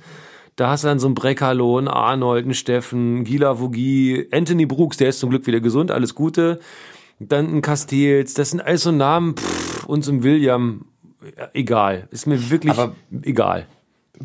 [0.56, 4.98] Da hast du dann so einen Breckerlo, einen Arnold, einen Steffen, Gila Vogie, Anthony Brooks,
[4.98, 6.60] der ist zum Glück wieder gesund, alles Gute.
[7.20, 10.86] Dann ein Castells, das sind alles so Namen, pff, und so ein William,
[11.54, 13.66] egal, ist mir wirklich Aber- egal.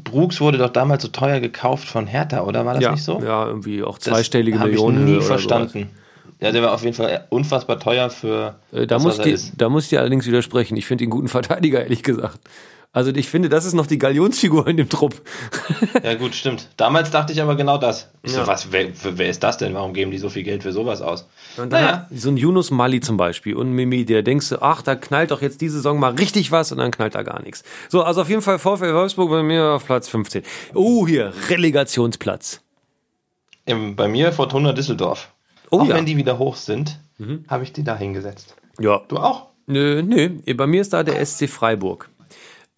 [0.04, 3.20] Brooks wurde doch damals so teuer gekauft von Hertha, oder war das ja, nicht so?
[3.22, 5.00] ja, irgendwie auch Das zweistellige hab Millionen.
[5.00, 5.90] Ich nie oder verstanden.
[6.40, 8.56] Ja, der war auf jeden Fall unfassbar teuer für.
[8.72, 10.76] Äh, da, das, muss die, da muss ich dir allerdings widersprechen.
[10.76, 12.40] Ich finde ihn guten Verteidiger, ehrlich gesagt.
[12.94, 15.14] Also ich finde, das ist noch die Galionsfigur in dem Trupp.
[16.02, 16.68] Ja, gut, stimmt.
[16.76, 18.10] Damals dachte ich aber genau das.
[18.22, 18.42] Ich Ja.
[18.42, 19.72] so, was, wer, wer ist das denn?
[19.72, 21.26] Warum geben die so viel Geld für sowas aus?
[21.56, 22.06] Und dann Naja.
[22.14, 25.40] so ein Yunus Mali zum Beispiel und Mimi, der denkst du, ach, da knallt doch
[25.40, 27.64] jetzt diese Saison mal richtig was und dann knallt da gar nichts.
[27.88, 30.42] So, also auf jeden Fall VfL Wolfsburg bei mir auf Platz 15.
[30.74, 32.60] Oh, hier, Relegationsplatz.
[33.64, 35.32] Im, bei mir Fortuna Düsseldorf.
[35.70, 35.94] Oh auch ja.
[35.94, 35.98] Mhm.
[35.98, 36.98] wenn die wieder hoch sind,
[37.48, 38.54] habe ich die da hingesetzt.
[38.78, 39.00] Ja.
[39.08, 39.46] Du auch?
[39.66, 42.10] Nö, nö, bei mir ist da der SC Freiburg.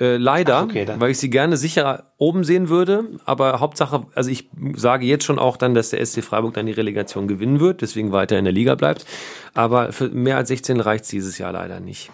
[0.01, 4.29] Äh, leider, Ach, okay, weil ich sie gerne sicher oben sehen würde, aber Hauptsache, also
[4.29, 7.81] ich sage jetzt schon auch dann, dass der SC Freiburg dann die Relegation gewinnen wird,
[7.81, 9.07] deswegen weiter in der Liga bleibt.
[9.55, 12.11] Aber für mehr als 16 reicht dieses Jahr leider nicht.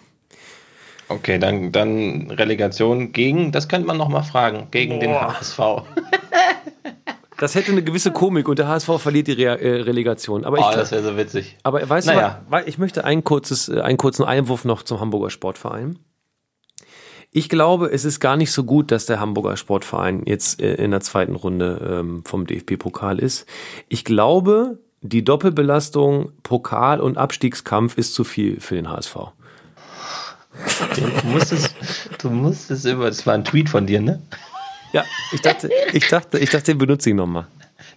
[1.09, 5.39] Okay, dann, dann Relegation gegen, das könnte man noch mal fragen, gegen den Boah.
[5.41, 5.59] HSV.
[7.39, 10.45] Das hätte eine gewisse Komik und der HSV verliert die Re äh, Relegation.
[10.45, 11.57] Aber ich, Oh, das wäre so witzig.
[11.63, 12.43] aber weißt Naja.
[12.51, 15.99] du, ich möchte ein kurzes, äh, einen kurzen Einwurf noch zum Hamburger Sportverein.
[17.33, 20.91] Ich glaube, es ist gar nicht so gut, dass der Hamburger Sportverein jetzt äh, in
[20.91, 23.47] der zweiten Runde ähm, vom DFB-Pokal ist.
[23.89, 29.15] Ich glaube, die Doppelbelastung Pokal und Abstiegskampf ist zu viel für den HSV.
[30.97, 31.75] Du musst es,
[32.19, 34.21] du musst es über, das war ein Tweet von dir, ne?
[34.93, 37.47] Ja, ich dachte, ich dachte, ich dachte, den benutze ich nochmal.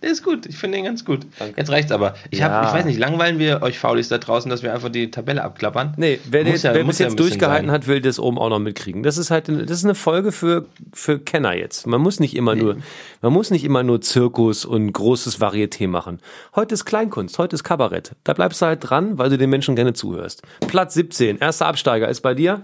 [0.04, 1.22] Der ist gut, ich finde den ganz gut.
[1.56, 2.14] Jetzt reicht's aber.
[2.30, 2.68] Ich, hab, Ja.
[2.68, 5.94] ich weiß nicht, langweilen wir euch Faulis da draußen, dass wir einfach die Tabelle abklappern?
[5.96, 7.74] Nee, wer, Muss der, ja- wer bis ja jetzt durchgehalten sein.
[7.74, 9.02] hat, will das oben auch noch mitkriegen.
[9.02, 11.88] Das ist halt, eine- das ist eine Folge für, für Kenner jetzt.
[11.88, 12.76] Man muss nicht immer nur,
[13.22, 16.20] man muss nicht immer nur Zirkus und großes Varieté machen.
[16.54, 18.12] Heute ist Kleinkunst, heute ist Kabarett.
[18.26, 20.42] Da bleibst du halt dran, weil du den Menschen gerne zuhörst.
[20.68, 22.62] Platz 17, erster Absteiger ist bei dir.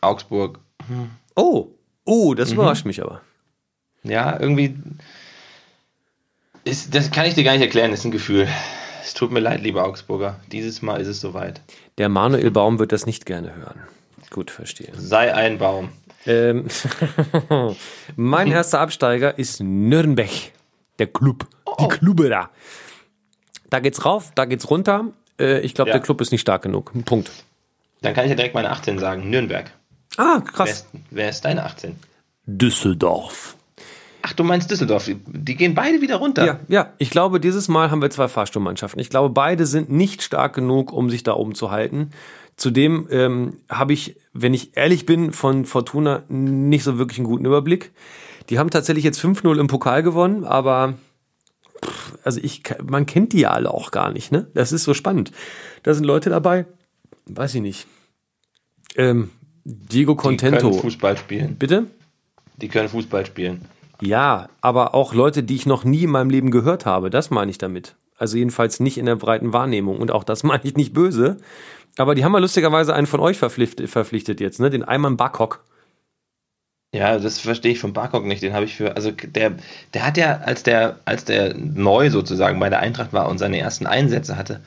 [0.00, 0.58] Augsburg.
[1.36, 1.68] Oh,
[2.04, 2.54] oh, das Mhm.
[2.54, 3.20] überrascht mich aber.
[4.02, 4.74] Ja, irgendwie.
[6.66, 8.48] Ist, das kann ich dir gar nicht erklären, ist ein Gefühl.
[9.04, 10.40] Es tut mir leid, lieber Augsburger.
[10.50, 11.60] Dieses Mal ist es soweit.
[11.96, 13.80] Der Manuel Baum wird das nicht gerne hören.
[14.30, 14.90] Gut, verstehe.
[14.96, 15.90] Sei ein Baum.
[16.26, 16.66] Ähm,
[18.16, 20.28] mein erster Absteiger ist Nürnberg.
[20.98, 21.46] Der Club.
[21.64, 21.74] Oh.
[21.80, 22.50] Die Klube da.
[23.70, 25.04] Da geht's rauf, da geht's runter.
[25.38, 25.94] Äh, ich glaube, Ja.
[25.98, 26.90] der Club ist nicht stark genug.
[27.04, 27.30] Punkt.
[28.02, 29.30] Dann kann ich ja direkt meine 18 sagen.
[29.30, 29.70] Nürnberg.
[30.16, 30.70] Ah, Wer krass.
[30.70, 31.94] ist, wer ist deine 18?
[32.46, 33.56] Düsseldorf.
[34.28, 35.08] Ach, du meinst Düsseldorf.
[35.28, 36.44] Die gehen beide wieder runter.
[36.44, 36.92] Ja, ja.
[36.98, 39.00] Ich glaube, dieses Mal haben wir zwei Fahrstuhlmannschaften.
[39.00, 42.10] Ich glaube, beide sind nicht stark genug, um sich da oben zu halten.
[42.56, 47.44] Zudem ähm, habe ich, wenn ich ehrlich bin, von Fortuna nicht so wirklich einen guten
[47.44, 47.92] Überblick.
[48.50, 50.94] Die haben tatsächlich jetzt 5-0 im Pokal gewonnen, aber
[51.84, 54.48] pff, also ich, man kennt die ja alle auch gar nicht, ne?
[54.54, 55.30] Das ist so spannend.
[55.84, 56.66] Da sind Leute dabei,
[57.26, 57.86] weiß ich nicht.
[58.96, 59.30] Ähm,
[59.62, 60.72] Diego Die können Contento.
[60.72, 61.54] Fußball spielen.
[61.54, 61.86] Bitte?
[62.56, 63.66] Die können Fußball spielen.
[64.00, 67.10] Ja, aber auch Leute, die ich noch nie in meinem Leben gehört habe.
[67.10, 67.96] Das meine ich damit.
[68.18, 69.98] Also jedenfalls nicht in der breiten Wahrnehmung.
[69.98, 71.38] Und auch das meine ich nicht böse.
[71.98, 74.68] Aber die haben ja lustigerweise einen von euch verpflichtet, jetzt, ne?
[74.68, 75.64] Den Ayman Bakok.
[76.94, 78.42] Ja, das verstehe ich von Barkok nicht.
[78.42, 79.52] Den habe ich für, also der,
[79.92, 83.58] der hat ja, als der, als der neu sozusagen bei der Eintracht war und seine
[83.58, 84.62] ersten Einsätze hatte,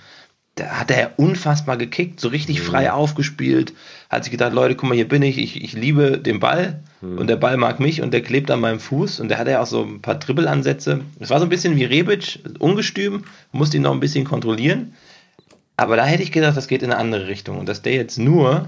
[0.60, 3.74] da hat er ja unfassbar gekickt, so richtig frei aufgespielt,
[4.10, 7.28] hat sich gedacht, Leute, guck mal, hier bin ich, ich, ich liebe den Ball und
[7.28, 9.68] der Ball mag mich und der klebt an meinem Fuß und der hatte ja auch
[9.68, 11.02] so ein paar Dribbelansätze.
[11.20, 14.94] Es war so ein bisschen wie Rebic, ungestüm, musste ihn noch ein bisschen kontrollieren.
[15.78, 17.58] Aber da hätte ich gedacht, das geht in eine andere Richtung.
[17.58, 18.68] Und dass der jetzt nur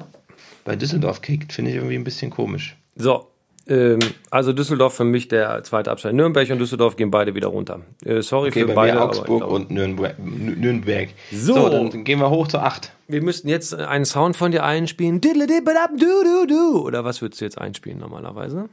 [0.63, 2.77] bei Düsseldorf kickt, finde ich irgendwie ein bisschen komisch.
[2.95, 3.30] So.
[3.67, 3.99] Ähm,
[4.31, 6.15] also Düsseldorf für mich der zweite Abstand.
[6.15, 7.81] Nürnberg und Düsseldorf gehen beide wieder runter.
[8.03, 8.97] Äh, sorry Okay, für bei beide.
[8.97, 10.15] mir Augsburg und Nürnberg.
[10.19, 11.09] Nürnberg.
[11.31, 11.69] So.
[11.69, 12.91] dann gehen wir hoch zu 8.
[13.07, 15.21] Wir müssten jetzt einen Sound von dir einspielen.
[15.21, 18.69] Oder was würdest du jetzt einspielen normalerweise?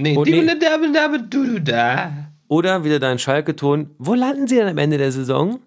[0.00, 0.46] Nee, Oh, nee.
[2.48, 3.90] Oder wieder dein Schalke-Ton.
[3.98, 5.60] Wo landen sie denn am Ende der Saison?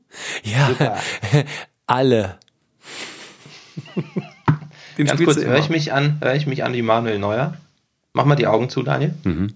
[0.43, 0.97] Ja, Super.
[1.87, 2.37] alle.
[4.97, 7.55] Den Ganz kurz, höre ich mich an, höre ich mich an wie Manuel Neuer?
[8.13, 9.13] Mach mal die Augen zu, Daniel.
[9.23, 9.53] Mhm.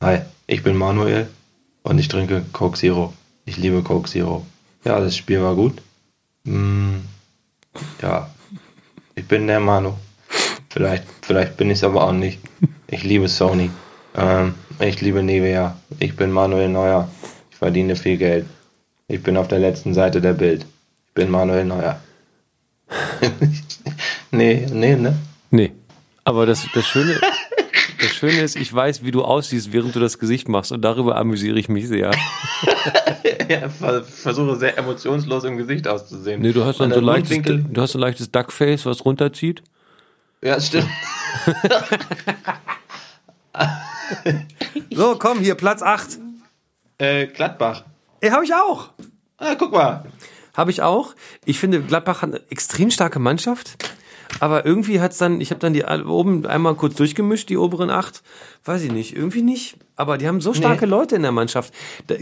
[0.00, 1.28] Hi, ich bin Manuel
[1.82, 3.12] und ich trinke Coke Zero.
[3.44, 4.44] Ich liebe Coke Zero.
[4.84, 5.80] Ja, das Spiel war gut.
[6.44, 6.96] Mm,
[8.02, 8.30] ja,
[9.14, 9.94] ich bin der Manu.
[10.70, 12.40] Vielleicht, vielleicht bin ich es aber auch nicht.
[12.88, 13.70] Ich liebe Sony.
[14.14, 15.76] Ähm, ich liebe Nivea.
[15.98, 17.08] Ich bin Manuel Neuer.
[17.50, 18.46] Ich verdiene viel Geld.
[19.08, 20.66] Ich bin auf der letzten Seite der Bild.
[21.08, 22.00] Ich bin Manuel Neuer.
[24.30, 25.16] nee, nee, ne?
[25.50, 25.72] Nee.
[26.28, 27.18] Aber das, das Schöne,
[28.02, 31.16] das Schöne ist, ich weiß, wie du aussiehst, während du das Gesicht machst und darüber
[31.16, 32.10] amüsiere ich mich sehr.
[33.48, 36.42] ja, versuche sehr emotionslos im Gesicht auszusehen.
[36.42, 39.62] Nee, du hast dann so leichtes, du hast ein leichtes Duckface, was runterzieht.
[40.42, 40.90] Ja, stimmt.
[44.90, 46.18] so, komm, hier, Platz 8.
[46.98, 47.84] Äh, Gladbach.
[48.20, 48.90] Ey, hab ich auch.
[49.38, 50.04] Ah, guck mal.
[50.54, 51.14] Habe ich auch.
[51.46, 53.78] Ich finde, Gladbach hat eine extrem starke Mannschaft.
[54.40, 58.22] Aber irgendwie hat's dann, ich habe dann die oben einmal kurz durchgemischt, die oberen acht.
[58.64, 59.76] Weiß ich nicht, irgendwie nicht.
[59.98, 60.90] Aber die haben so starke nee.
[60.90, 61.74] Leute in der Mannschaft.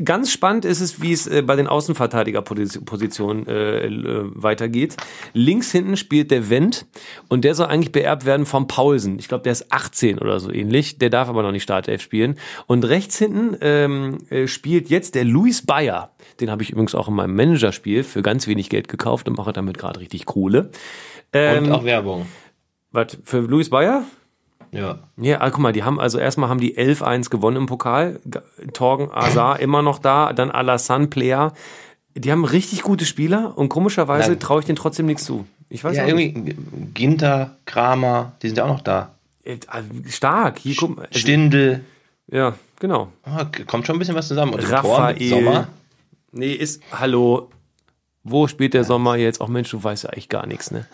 [0.03, 4.97] Ganz spannend ist es, wie es äh, bei den Außenverteidigerpositionen äh, äh, weitergeht.
[5.35, 6.87] Links hinten spielt der Wendt
[7.29, 9.19] und der soll eigentlich beerbt werden vom Paulsen.
[9.19, 10.99] Ich glaube, der ist 18 oder so ähnlich.
[10.99, 12.37] Der darf aber noch nicht Startelf spielen.
[12.67, 16.11] Und rechts hinten ähm, äh, spielt jetzt der Luis Bayer.
[16.41, 19.53] Den habe ich übrigens auch in meinem Managerspiel für ganz wenig Geld gekauft und mache
[19.53, 20.71] damit gerade richtig Kohle.
[21.33, 22.27] Ähm, und auch Werbung.
[22.93, 24.05] Was, für Luis Bayer?
[24.73, 24.99] Ja.
[25.17, 28.21] Ja, ah, guck mal, die haben also erstmal haben die 11-1 gewonnen im Pokal.
[28.73, 31.53] Torgen Azar immer noch da, dann Alassane Player.
[32.15, 35.47] Die haben richtig gute Spieler und komischerweise traue ich denen trotzdem nichts zu.
[35.69, 36.57] Ich weiß ja, irgendwie nicht.
[36.95, 39.11] Ginter, Kramer, die sind ja auch noch da.
[39.45, 39.57] Äh,
[40.09, 40.59] stark.
[40.59, 41.85] Hier, guck, also, Stindel.
[42.31, 43.13] Ja, genau.
[43.27, 44.55] Oh, kommt schon ein bisschen was zusammen.
[44.55, 45.29] Und Raphael.
[45.29, 45.69] Sommer.
[46.33, 47.51] Nee, ist, hallo,
[48.29, 49.41] wo spielt der Sommer jetzt?
[49.41, 50.85] Auch Mensch, du weißt ja eigentlich gar nichts, ne?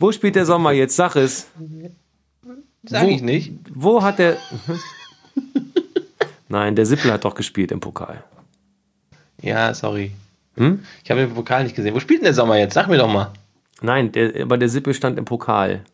[0.00, 0.96] Wo spielt der Sommer jetzt?
[0.96, 1.46] Sag es.
[2.82, 3.52] Sag wo, ich nicht.
[3.72, 4.36] Wo hat der.
[6.48, 8.24] Nein, der Sippel hat doch gespielt im Pokal.
[9.40, 10.10] Ja, sorry.
[10.56, 10.84] Hm?
[11.04, 11.94] Ich habe den Pokal nicht gesehen.
[11.94, 12.74] Wo spielt denn der Sommer jetzt?
[12.74, 13.30] Sag mir doch mal.
[13.82, 15.84] Nein, der, aber der Sippel stand im Pokal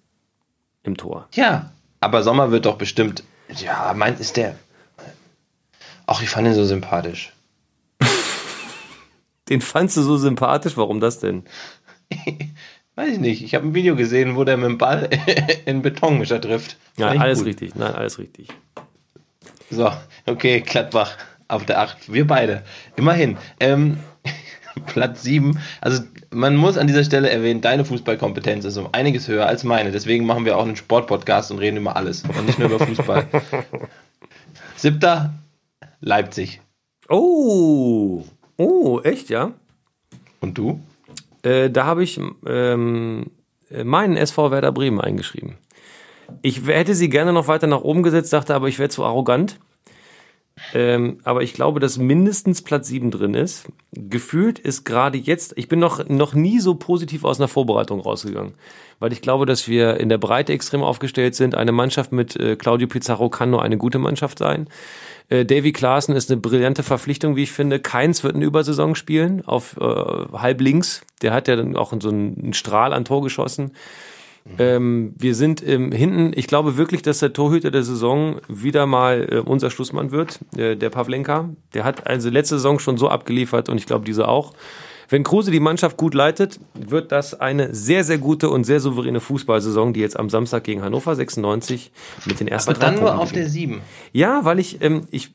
[0.82, 1.28] im Tor.
[1.34, 3.22] Ja, aber Sommer wird doch bestimmt.
[3.56, 4.56] Ja, meint ist der.
[6.06, 7.32] Ach, ich fand ihn so sympathisch.
[9.50, 10.76] Den fandst du so sympathisch?
[10.76, 11.44] Warum das denn?
[12.94, 13.42] Weiß ich nicht.
[13.42, 15.10] Ich habe ein Video gesehen, wo der mit dem Ball
[15.66, 16.76] in Betonmischer trifft.
[16.96, 17.48] Ja, alles gut.
[17.48, 17.74] richtig.
[17.74, 18.48] Nein, alles richtig.
[19.70, 19.90] So,
[20.26, 21.16] okay, Gladbach
[21.48, 22.12] auf der 8.
[22.12, 22.62] Wir beide.
[22.96, 23.38] Immerhin.
[23.58, 23.98] Ähm,
[24.86, 25.58] Platz 7.
[25.80, 29.90] Also man muss an dieser Stelle erwähnen, deine Fußballkompetenz ist um einiges höher als meine.
[29.90, 33.26] Deswegen machen wir auch einen Sportpodcast und reden über alles und nicht nur über Fußball.
[34.76, 35.34] Siebter,
[36.00, 36.60] Leipzig.
[37.08, 38.24] Oh,
[38.60, 39.52] Oh, echt, ja?
[40.40, 40.80] Und du?
[41.42, 43.30] Äh, da habe ich ähm,
[43.70, 45.54] meinen SV Werder Bremen eingeschrieben.
[46.42, 49.58] Ich hätte sie gerne noch weiter nach oben gesetzt, dachte aber, ich wäre zu arrogant.
[50.74, 53.66] Ähm, aber ich glaube, dass mindestens Platz 7 drin ist.
[53.92, 58.52] Gefühlt ist gerade jetzt, ich bin noch, noch nie so positiv aus einer Vorbereitung rausgegangen,
[58.98, 61.54] weil ich glaube, dass wir in der Breite extrem aufgestellt sind.
[61.54, 64.68] Eine Mannschaft mit äh, Claudio Pizarro kann nur eine gute Mannschaft sein.
[65.30, 67.80] Äh, Davy Klaassen ist eine brillante Verpflichtung, wie ich finde.
[67.80, 71.02] Keins wird eine Übersaison spielen auf äh, halb links.
[71.22, 73.72] Der hat ja dann auch so einen Strahl an Tor geschossen.
[74.58, 79.28] Ähm, wir sind ähm, hinten, ich glaube wirklich, dass der Torhüter der Saison wieder mal
[79.30, 81.50] äh, unser Schlussmann wird, äh, der Pavlenka.
[81.74, 84.54] Der hat also letzte Saison schon so abgeliefert und ich glaube diese auch.
[85.10, 89.20] Wenn Kruse die Mannschaft gut leitet, wird das eine sehr, sehr gute und sehr souveräne
[89.20, 91.90] Fußballsaison, die jetzt am Samstag gegen Hannover 96
[92.26, 93.80] mit den ersten Aber dann nur auf der 7.
[94.12, 95.32] Ja, weil ich, ähm, ich,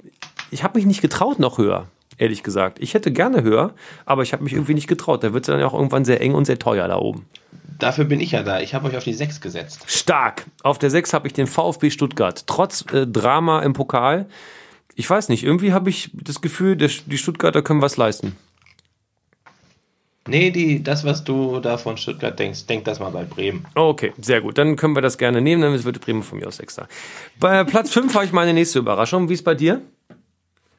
[0.50, 2.78] ich habe mich nicht getraut noch höher ehrlich gesagt.
[2.80, 3.74] Ich hätte gerne höher,
[4.06, 5.24] aber ich habe mich irgendwie nicht getraut.
[5.24, 7.26] Da wird es dann ja auch irgendwann sehr eng und sehr teuer da oben.
[7.78, 8.62] Dafür bin ich ja da.
[8.62, 9.84] Ich habe euch auf die 6 gesetzt.
[9.88, 10.46] Stark.
[10.64, 12.48] Auf der 6 habe ich den VfB Stuttgart.
[12.48, 14.28] Trotz äh, Drama im Pokal.
[14.96, 18.38] Ich weiß nicht, irgendwie habe ich das Gefühl, die Stuttgarter können was leisten.
[20.28, 23.66] Nee, die, das, was du da von Stuttgart denkst, denk das mal bei Bremen.
[23.76, 24.58] Okay, sehr gut.
[24.58, 26.88] Dann können wir das gerne nehmen, dann wird Bremen von mir aus Sechster.
[27.40, 29.30] Bei Platz 5 habe ich meine nächste Überraschung.
[29.30, 29.82] Wie ist bei dir?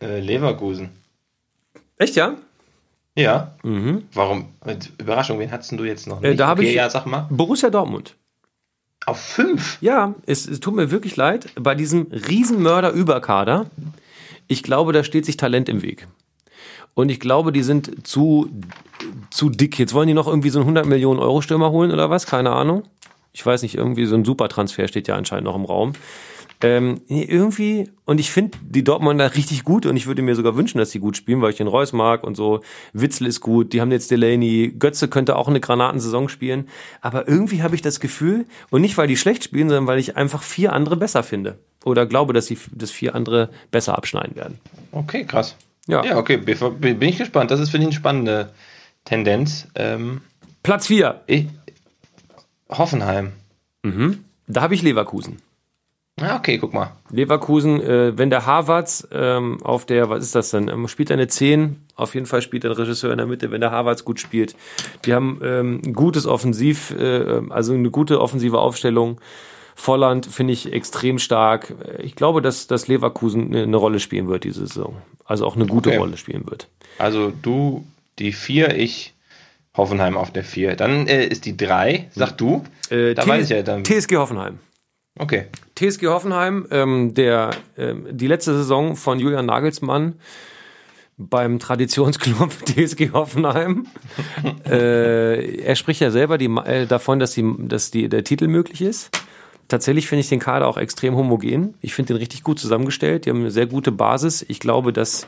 [0.00, 0.90] Äh, Leverkusen.
[1.96, 2.36] Echt, ja?
[3.14, 3.54] Ja.
[3.62, 4.02] Mhm.
[4.12, 4.48] Warum?
[4.98, 6.32] Überraschung, wen hattest du jetzt noch nicht?
[6.32, 7.26] Äh, da habe okay, ich ja, sag mal.
[7.30, 8.16] Borussia Dortmund.
[9.06, 9.78] Auf 5?
[9.80, 11.48] Ja, es, es tut mir wirklich leid.
[11.54, 13.66] Bei diesem Riesenmörder-Überkader,
[14.48, 16.08] ich glaube, da steht sich Talent im Weg.
[16.94, 18.50] Und ich glaube, die sind zu,
[19.30, 19.78] zu dick.
[19.78, 22.26] Jetzt wollen die noch irgendwie so einen 100 Millionen Euro Stürmer holen oder was?
[22.26, 22.82] Keine Ahnung.
[23.32, 25.92] Ich weiß nicht, irgendwie so ein Supertransfer steht ja anscheinend noch im Raum.
[26.62, 30.78] Ähm, irgendwie, und ich finde die Dortmunder richtig gut und ich würde mir sogar wünschen,
[30.78, 32.60] dass sie gut spielen, weil ich den Reus mag und so.
[32.94, 36.68] Witzel ist gut, die haben jetzt Delaney, Götze könnte auch eine Granatensaison spielen.
[37.02, 40.16] Aber irgendwie habe ich das Gefühl, und nicht weil die schlecht spielen, sondern weil ich
[40.16, 41.58] einfach vier andere besser finde.
[41.84, 44.58] Oder glaube, dass sie das vier andere besser abschneiden werden.
[44.92, 45.56] Okay, krass.
[45.86, 46.04] Ja.
[46.04, 47.50] ja, okay, bin ich gespannt.
[47.50, 48.50] Das ist, finde ich, eine spannende
[49.06, 49.68] Tendenz.
[49.74, 50.20] Ähm,
[50.62, 51.22] Platz 4.
[52.68, 53.32] Hoffenheim.
[53.82, 54.24] Mhm.
[54.46, 55.38] Da habe ich Leverkusen.
[56.20, 56.92] Ah, okay, guck mal.
[57.10, 61.14] Leverkusen, äh, wenn der Harvards ähm, auf der, was ist das denn, ähm, spielt er
[61.14, 64.18] eine 10, auf jeden Fall spielt der Regisseur in der Mitte, wenn der Harvards gut
[64.18, 64.56] spielt.
[65.04, 69.20] Die haben ähm, ein gutes Offensiv, äh, also eine gute offensive Aufstellung.
[69.74, 71.74] Volland finde ich extrem stark.
[72.02, 74.96] Ich glaube, dass, dass Leverkusen eine Rolle spielen wird diese Saison.
[75.26, 75.98] Also auch eine gute Okay.
[75.98, 76.68] Rolle spielen wird.
[76.98, 77.84] Also du
[78.18, 79.14] die 4, ich
[79.76, 80.76] Hoffenheim auf der 4.
[80.76, 82.64] Dann äh, ist die 3, sag du.
[82.90, 83.84] Äh, da T- weiß ich ja dann.
[83.84, 84.58] TSG Hoffenheim.
[85.18, 85.46] Okay.
[85.74, 90.14] TSG Hoffenheim, ähm, der ähm, die letzte Saison von Julian Nagelsmann
[91.18, 93.86] beim Traditionsclub TSG Hoffenheim.
[94.66, 98.82] äh, er spricht ja selber die, äh, davon, dass, die, dass die, der Titel möglich
[98.82, 99.10] ist.
[99.68, 101.74] Tatsächlich finde ich den Kader auch extrem homogen.
[101.80, 103.24] Ich finde den richtig gut zusammengestellt.
[103.24, 104.44] Die haben eine sehr gute Basis.
[104.46, 105.26] Ich glaube, dass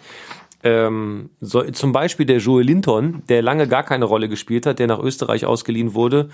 [0.62, 4.86] ähm, so, zum Beispiel der Joel Linton, der lange gar keine Rolle gespielt hat, der
[4.86, 6.30] nach Österreich ausgeliehen wurde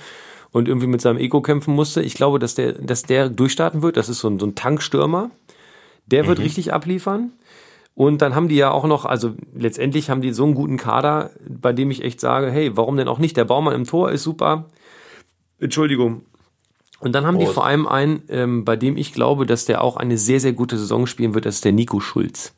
[0.51, 2.01] und irgendwie mit seinem Ego kämpfen musste.
[2.03, 3.97] Ich glaube, dass der, dass der durchstarten wird.
[3.97, 5.31] Das ist so ein, so ein Tankstürmer.
[6.07, 7.33] Der wird richtig abliefern.
[7.95, 11.31] Und dann haben die ja auch noch, also letztendlich haben die so einen guten Kader,
[11.49, 13.37] bei dem ich echt sage, hey, warum denn auch nicht?
[13.37, 14.67] Der Baumann im Tor ist super.
[15.61, 16.23] Entschuldigung.
[17.01, 17.55] Und dann haben die Prost.
[17.55, 20.77] vor allem einen, ähm, bei dem ich glaube, dass der auch eine sehr, sehr gute
[20.77, 22.55] Saison spielen wird, das ist der Nico Schulz.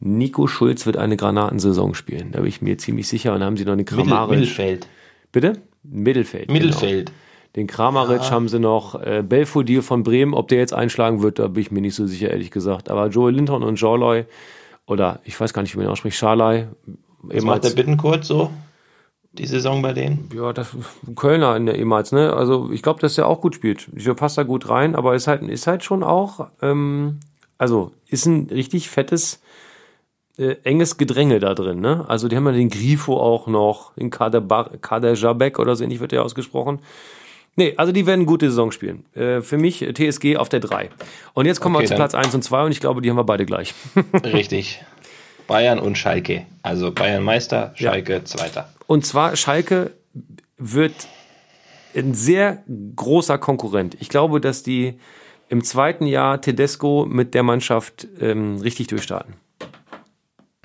[0.00, 2.32] Nico Schulz wird eine Granatensaison spielen.
[2.32, 3.32] Da bin ich mir ziemlich sicher.
[3.32, 4.38] Und dann haben sie noch eine Kramaric.
[4.38, 4.88] Mittelfeld.
[5.32, 5.54] Bitte?
[5.82, 6.50] Mittelfeld.
[6.50, 7.06] Mittelfeld.
[7.06, 7.18] Genau.
[7.56, 9.00] Den Kramaric haben sie noch.
[9.02, 12.06] Äh, Belfodil von Bremen, ob der jetzt einschlagen wird, da bin ich mir nicht so
[12.06, 12.90] sicher, ehrlich gesagt.
[12.90, 14.26] Aber Joel Linton und Jorloy,
[14.86, 16.68] oder ich weiß gar nicht, wie man ihn ausspricht, Scharlei.
[17.22, 18.50] Was macht der Bittenkurt so?
[19.32, 20.28] Die Saison bei denen?
[20.34, 20.74] Ja, das
[21.14, 22.32] Kölner in der ehemals, ne?
[22.32, 23.88] Also ich glaube, dass der auch gut spielt.
[23.94, 27.20] Ich passt da gut rein, aber ist halt, ist halt schon auch, ähm,
[27.58, 29.42] also ist ein richtig fettes,
[30.38, 32.04] äh, enges Gedränge da drin, ne?
[32.08, 35.84] Also die haben ja den Grifo auch noch, den Kader, Bar- Kader Jabek oder so
[35.84, 36.78] ähnlich wird der ausgesprochen.
[37.56, 39.04] Nee, also die werden gute Saison spielen.
[39.14, 40.90] Äh, für mich äh, TSG auf der 3.
[41.34, 43.16] Und jetzt kommen Okay, wir zu Platz 1 und 2 und ich glaube, die haben
[43.16, 43.74] wir beide gleich.
[44.24, 44.80] Richtig.
[45.48, 46.46] Bayern und Schalke.
[46.62, 47.90] Also Bayern Meister, Ja.
[47.90, 48.68] Schalke Zweiter.
[48.86, 49.92] Und zwar Schalke
[50.56, 50.92] wird
[51.96, 52.62] ein sehr
[52.94, 53.96] großer Konkurrent.
[53.98, 54.98] Ich glaube, dass die
[55.48, 59.34] im zweiten Jahr Tedesco mit der Mannschaft ähm, richtig durchstarten.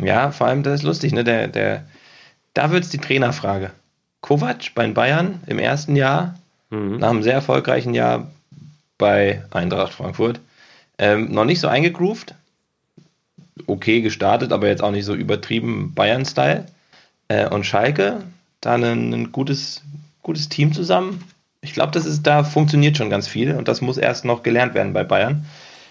[0.05, 1.23] Ja, vor allem, das ist lustig, ne?
[1.23, 1.85] Der, der,
[2.53, 3.71] da wird es die Trainerfrage.
[4.21, 6.35] Kovac bei den Bayern im ersten Jahr,
[6.99, 8.31] nach einem sehr erfolgreichen Jahr
[8.97, 10.39] bei Eintracht Frankfurt,
[10.97, 12.35] ähm, noch nicht so eingegroovt.
[13.67, 16.65] Okay gestartet, aber jetzt auch nicht so übertrieben Bayern-Style.
[17.27, 18.23] Äh, und Schalke,
[18.61, 19.81] da ein, ein gutes,
[20.21, 21.23] gutes Team zusammen.
[21.61, 24.73] Ich glaube, das ist, da funktioniert schon ganz viel und das muss erst noch gelernt
[24.73, 25.45] werden bei Bayern.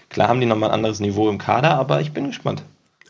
[0.09, 2.63] Klar haben die nochmal ein anderes Niveau im Kader, aber ich bin gespannt.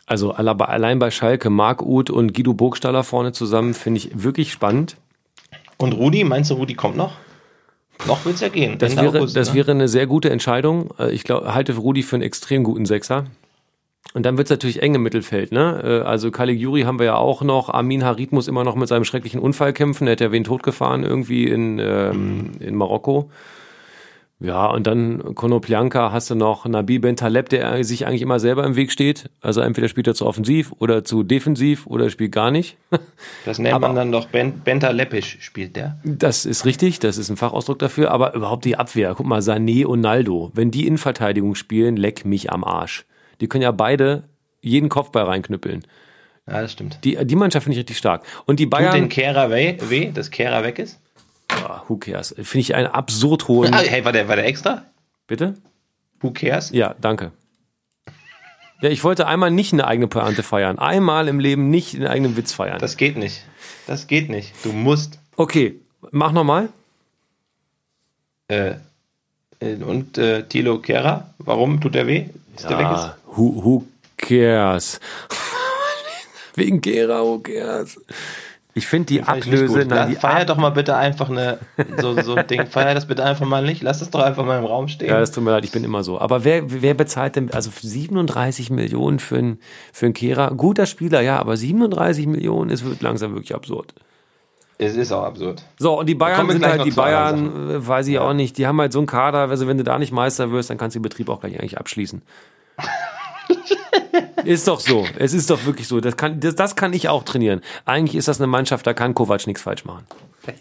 [0.06, 4.52] Also alle- allein bei Schalke, Marc Uth und Guido Burgstaller vorne zusammen finde ich wirklich
[4.52, 4.96] spannend.
[5.78, 7.12] Und Rudi, meinst du, Rudi kommt noch?
[8.06, 8.76] Noch wird es ja gehen.
[8.78, 9.54] Das, wäre, August, das ne?
[9.54, 10.90] wäre eine sehr gute Entscheidung.
[10.98, 13.24] Äh, Ich glaube, halte Rudi für einen extrem guten Sechser.
[14.12, 15.52] Und dann wird es natürlich eng im Mittelfeld.
[15.52, 15.80] Ne?
[16.04, 17.70] Äh, Also Caligiuri haben wir ja auch noch.
[17.70, 20.06] Armin Harit muss immer noch mit seinem schrecklichen Unfall kämpfen.
[20.06, 23.30] Er hat ja wen totgefahren irgendwie in, ähm, in Marokko.
[24.40, 28.74] Ja, und dann Konoplyanka hast du noch Nabil Bentaleb, der sich eigentlich immer selber im
[28.76, 29.30] Weg steht.
[29.40, 32.76] Also entweder spielt er zu offensiv oder zu defensiv oder spielt gar nicht.
[33.44, 35.98] Das nennt aber- man dann doch ben, Benta Leppisch, spielt der.
[36.04, 39.14] Das ist richtig, das ist ein Fachausdruck dafür, aber überhaupt die Abwehr.
[39.16, 43.04] Guck mal, Sané und Naldo, wenn die Innenverteidigung spielen, leck mich am Arsch.
[43.40, 44.24] Die können ja beide
[44.60, 45.82] jeden Kopfball reinknüppeln.
[46.46, 46.98] Ja, das stimmt.
[47.04, 48.24] Die, die Mannschaft finde ich richtig stark.
[48.46, 51.00] Und die Tut den Bayern, Kehrer weh, weh, dass Kehrer weg ist?
[51.48, 52.34] Ah, who cares?
[52.36, 53.74] Finde ich einen absurd hohen.
[53.74, 54.84] Ah, hey, war der, war der extra?
[55.26, 55.54] Bitte?
[56.20, 56.70] Who cares?
[56.70, 57.32] Ja, danke.
[58.80, 60.78] Ja, ich wollte einmal nicht eine eigene Pointe feiern.
[60.78, 62.78] Einmal im Leben nicht einen eigenen Witz feiern.
[62.78, 63.42] Das geht nicht.
[63.86, 64.52] Das geht nicht.
[64.62, 65.18] Du musst.
[65.36, 65.80] okay,
[66.10, 66.68] mach nochmal.
[68.48, 68.74] Äh,
[69.60, 72.26] äh, und äh, Thilo Kehrer, warum tut der weh?
[72.56, 73.00] Dass der weg ist?
[73.00, 73.84] Ah, who, who
[74.16, 75.00] cares?
[76.54, 77.98] Wegen Gera, who cares?
[78.76, 81.60] Ich finde die Ablöse, nein, die Feier Ab doch mal bitte einfach eine,
[82.00, 82.66] so, so ein Ding.
[82.66, 83.82] Feier das bitte einfach mal nicht.
[83.82, 85.10] Lass es doch einfach mal im Raum stehen.
[85.10, 86.20] Ja, es tut mir leid, ich bin immer so.
[86.20, 89.60] Aber wer, wer bezahlt denn, also 37 Millionen für einen
[89.92, 90.50] für einen Kehrer?
[90.56, 93.94] Guter Spieler, ja, aber 37 Millionen, es wird langsam wirklich absurd.
[94.78, 95.62] es ist auch absurd.
[95.78, 98.80] So, und die Bayern sind halt, die Bayern, äh, weiß ich auch nicht, die haben
[98.80, 101.04] halt so einen Kader, also wenn du da nicht Meister wirst, dann kannst du den
[101.04, 102.22] Betrieb auch gleich eigentlich abschließen.
[104.44, 105.06] ist doch so.
[105.18, 106.00] Es ist doch wirklich so.
[106.00, 107.60] Das kann, das, das kann ich auch trainieren.
[107.84, 110.06] Eigentlich ist das eine Mannschaft, da kann Kovac nichts falsch machen.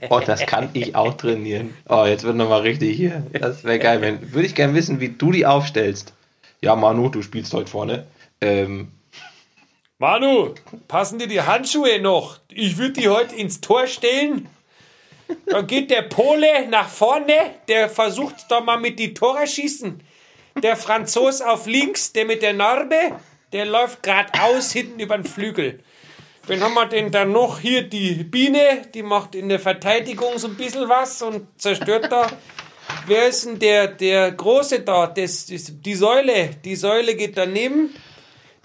[0.09, 1.73] Oh, das kann ich auch trainieren.
[1.89, 3.23] Oh, jetzt wird nochmal richtig hier.
[3.33, 4.01] Das wäre geil.
[4.01, 6.13] Wenn, würde ich gerne wissen, wie du die aufstellst.
[6.61, 8.07] Ja, Manu, du spielst heute vorne.
[8.39, 8.91] Ähm,
[9.99, 10.53] Manu,
[10.87, 12.39] passen dir die Handschuhe noch?
[12.49, 14.47] Ich würde die heute ins Tor stellen.
[15.47, 17.35] Dann geht der Pole nach vorne,
[17.67, 20.01] der versucht da mal mit die Tore schießen.
[20.61, 23.13] Der Franzos auf links, der mit der Narbe,
[23.53, 25.79] der läuft geradeaus hinten über den Flügel.
[26.47, 30.47] Dann haben wir denn dann noch hier die Biene, die macht in der Verteidigung so
[30.47, 32.27] ein bisschen was und zerstört da.
[33.05, 35.07] Wer ist denn der, der Große da?
[35.07, 36.49] Das, das, die Säule.
[36.65, 37.95] Die Säule geht daneben.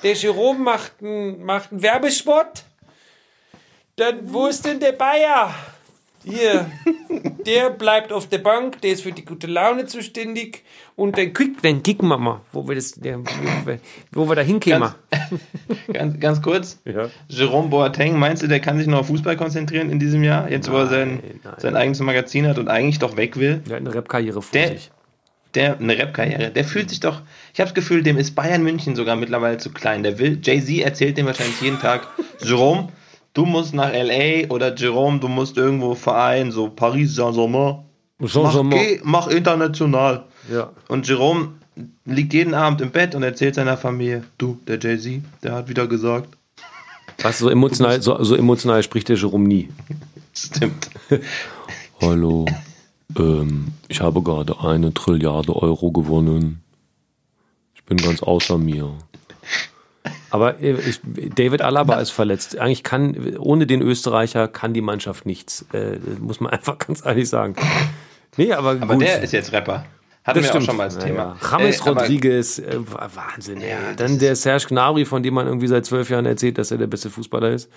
[0.02, 2.64] Der Jerome macht einen macht einen Werbespot.
[3.94, 5.54] Dann, wo ist denn der Bayer?
[6.24, 6.70] Hier,
[7.46, 10.64] der bleibt auf der Bank, der ist für die gute Laune zuständig.
[10.96, 13.78] Und dann, kick, dann kicken wir mal, wo wir, das, der, wo wir,
[14.12, 14.90] wo wir da hinkämen.
[15.92, 16.80] Ganz, ganz kurz.
[16.84, 17.08] Ja.
[17.28, 20.50] Jerome Boateng, meinst du, der kann sich noch auf Fußball konzentrieren in diesem Jahr?
[20.50, 21.54] Jetzt, wo er sein, nein.
[21.58, 23.58] sein eigenes Magazin hat und eigentlich doch weg will?
[23.66, 24.90] Der hat eine Rap-Karriere vor Der, sich.
[25.54, 28.96] der eine Rap-Karriere, der fühlt sich doch, ich habe das Gefühl, dem ist Bayern München
[28.96, 30.02] sogar mittlerweile zu klein.
[30.02, 32.06] Der will, Jay-Z erzählt dem wahrscheinlich jeden Tag,
[32.42, 32.88] Jerome,
[33.34, 34.52] du musst nach L.A.
[34.52, 37.78] oder Jerome, du musst irgendwo Verein, so Paris Saint-Germain.
[38.18, 38.78] Mach, Saint-Germain.
[38.78, 40.24] geh, mach international.
[40.52, 40.70] Ja.
[40.88, 41.52] Und Jerome
[42.04, 45.86] liegt jeden Abend im Bett und erzählt seiner Familie, du, der Jay-Z, der hat wieder
[45.86, 46.36] gesagt.
[47.22, 49.68] Was so emotional, so, so emotional spricht der Jerome nie.
[50.34, 50.90] Stimmt.
[52.00, 52.46] Hallo,
[53.16, 56.62] ähm, ich habe gerade eine Trilliarde Euro gewonnen.
[57.74, 58.92] Ich bin ganz außer mir.
[60.30, 61.00] Aber äh, ich,
[61.34, 62.58] David Alaba ist verletzt.
[62.58, 65.64] Eigentlich kann, ohne den Österreicher kann die Mannschaft nichts.
[65.72, 67.56] Äh, das muss man einfach ganz ehrlich sagen.
[68.36, 69.02] Nee, aber, Aber gut.
[69.02, 69.84] der ist jetzt Rapper.
[70.24, 71.36] Hatten wir auch schon mal als Ja, Thema.
[71.40, 71.58] Ja.
[71.58, 72.76] James Äh, Rodriguez, äh,
[73.14, 73.62] Wahnsinn.
[73.62, 73.70] Ey.
[73.70, 76.70] Ja, das Dann der Serge Gnabry, von dem man irgendwie seit zwölf Jahren erzählt, dass
[76.70, 77.70] er der beste Fußballer ist.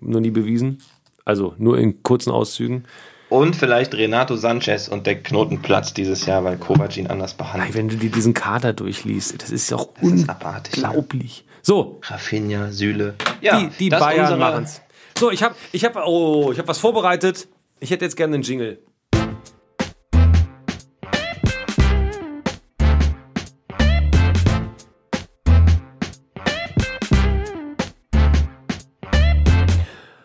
[0.00, 0.80] Nur nie bewiesen.
[1.26, 2.84] Also nur in kurzen Auszügen.
[3.28, 7.74] Und vielleicht Renato Sanchez und der Knotenplatz dieses Jahr, weil Kovac ihn anders behandelt.
[7.74, 10.88] wenn du dir diesen Kader durchliest, das ist ja auch Das ist abartig, ne?
[10.88, 11.44] unglaublich.
[11.64, 13.14] So, Rafinha, Süle.
[13.40, 14.82] Ja, die, die Bayern unsere- machen's.
[15.16, 17.46] So, ich habe ich hab, oh, ich hab was vorbereitet.
[17.78, 18.82] Ich hätte jetzt gerne einen Jingle.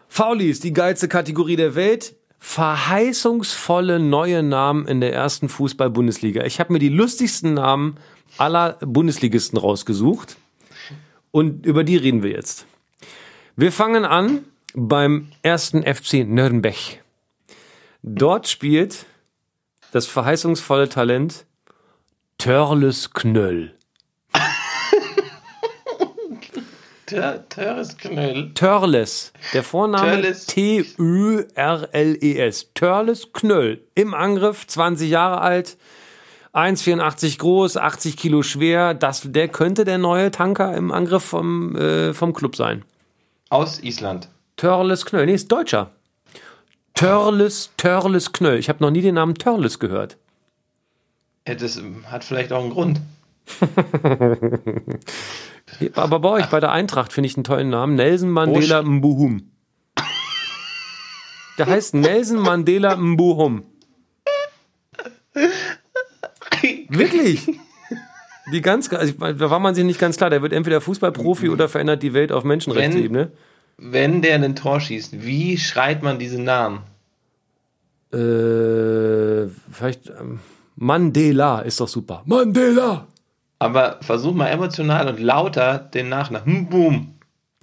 [0.07, 2.15] Faulis, die geilste Kategorie der Welt.
[2.39, 6.43] Verheißungsvolle neue Namen in der ersten Fußball-Bundesliga.
[6.45, 7.97] Ich habe mir die lustigsten Namen
[8.38, 10.38] aller Bundesligisten rausgesucht.
[11.32, 12.65] Und über die reden wir jetzt.
[13.55, 16.75] Wir fangen an beim ersten FC Nürnberg.
[18.03, 19.05] Dort spielt
[19.91, 21.45] das verheißungsvolle Talent
[22.38, 23.73] Törles Knöll.
[27.07, 28.53] Tör- Törres Knöll.
[28.53, 29.32] Törles.
[29.53, 30.45] Der Vorname Törles.
[30.47, 31.47] T-Ö-R-L-E-S.
[32.73, 33.82] Törles Knöll.
[33.95, 35.78] Im Angriff, 20 Jahre alt,
[36.58, 38.93] 1,84 groß, 80 Kilo schwer.
[38.95, 42.84] Das, der könnte der neue Tanker im Angriff vom, äh, vom Club sein.
[43.49, 44.28] Aus Island.
[44.55, 45.28] Törles Knöll.
[45.28, 45.91] Nee, ist Deutscher.
[46.95, 48.58] Törles, Törles Knöll.
[48.58, 50.18] Ich habe noch nie den Namen Törles gehört.
[51.47, 52.99] Ja, Das hat vielleicht auch einen Grund.
[55.93, 57.95] Aber bei euch, bei der Eintracht, finde ich einen tollen Namen.
[57.95, 59.51] Nelson Mandela Mbuhum.
[61.60, 63.64] Der heißt Nelson Mandela Mbuhum.
[66.98, 67.48] Wirklich?
[68.52, 70.30] Die ganz, also da war man sich nicht ganz klar.
[70.30, 73.32] Der wird entweder Fußballprofi oder verändert die Welt auf Menschenrechtsebene.
[73.78, 76.80] Wenn der ein Tor schießt, wie schreit man diesen Namen?
[78.14, 80.39] Äh, vielleicht ähm,
[80.76, 82.24] Mandela ist doch super.
[82.26, 83.08] Mandela!
[83.60, 86.45] Aber versuch mal emotional und lauter den Nachnamen.
[86.45, 87.14] Hm, Boom.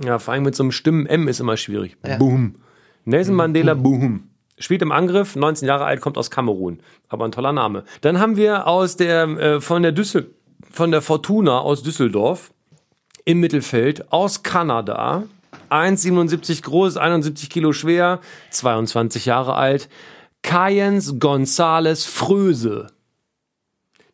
[0.03, 1.97] Ja, vor allem mit so einem Stimmen-M ist immer schwierig.
[2.19, 2.57] Boom.
[3.05, 4.29] Nelson Mandela Boom.
[4.59, 6.81] Spielt im Angriff, 19 Jahre alt, kommt aus Kamerun.
[7.09, 7.85] Aber ein toller Name.
[8.03, 10.33] Dann haben wir aus der, äh, von der Düssel,
[10.71, 12.53] von der Fortuna aus Düsseldorf
[13.25, 15.25] im Mittelfeld aus Kanada.
[15.71, 19.89] 1,77 groß, 71 Kilo schwer, 22 Jahre alt.
[20.43, 22.89] Kayens Gonzales Fröse.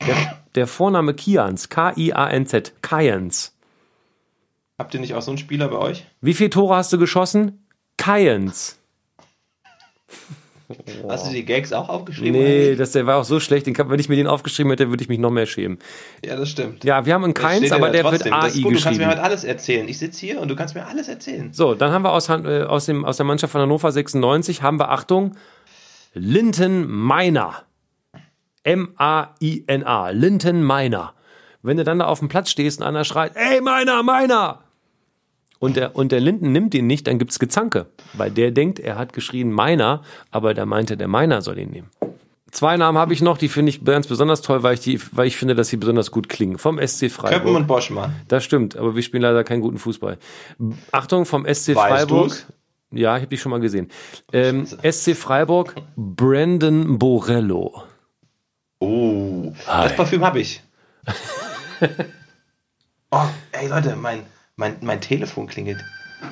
[0.07, 3.55] Der, der Vorname Kians, K-I-A-N-Z, Kayens.
[4.79, 6.07] Habt ihr nicht auch so einen Spieler bei euch?
[6.23, 7.67] Wie viele Tore hast du geschossen?
[7.99, 8.80] Kayens.
[11.09, 12.41] Hast du die Gags auch aufgeschrieben?
[12.41, 13.67] Nee, das, der war auch so schlecht.
[13.67, 15.79] Den, wenn ich mir den aufgeschrieben hätte, würde ich mich noch mehr schämen.
[16.25, 16.85] Ja, das stimmt.
[16.85, 18.33] Ja, wir haben einen Keins, aber der trotzdem.
[18.33, 19.11] wird Das ist AI gut, Du kannst mir geschrieben.
[19.11, 19.89] heute alles erzählen.
[19.89, 21.53] Ich sitze hier und du kannst mir alles erzählen.
[21.53, 24.79] So, dann haben wir aus, äh, aus, dem, aus der Mannschaft von Hannover 96, haben
[24.79, 25.37] wir, Achtung,
[26.15, 27.65] Linton Meiner.
[28.63, 30.11] M-A-I-N-A.
[30.11, 31.15] Linton Meiner.
[31.63, 34.61] Wenn du dann da auf dem Platz stehst und einer schreit, ey, Meiner, Meiner!
[35.61, 37.87] Und der, und der Linden nimmt ihn nicht, dann gibt's Gezanke.
[38.15, 41.91] Weil der denkt, er hat geschrien Meiner, aber der meinte, der Meiner soll ihn nehmen.
[42.51, 45.27] Zwei Namen habe ich noch, die finde ich ganz besonders toll, weil ich, die, weil
[45.27, 46.59] ich finde, dass sie besonders gut klingen.
[46.59, 47.43] Vom SC Freiburg.
[47.43, 48.17] Köppen und Boschmann.
[48.27, 50.19] Das stimmt, aber wir spielen leider keinen guten Fußball.
[50.91, 52.29] Achtung, vom SC Weißt Freiburg.
[52.29, 52.47] du's?
[52.91, 53.89] Ja, ich habe dich schon mal gesehen.
[54.33, 57.85] Ähm, SC Freiburg, Brandon Borello.
[58.81, 60.63] Oh, das Parfüm habe ich.
[63.13, 64.23] oh, ey Leute, mein,
[64.61, 65.83] mein, mein Telefon klingelt.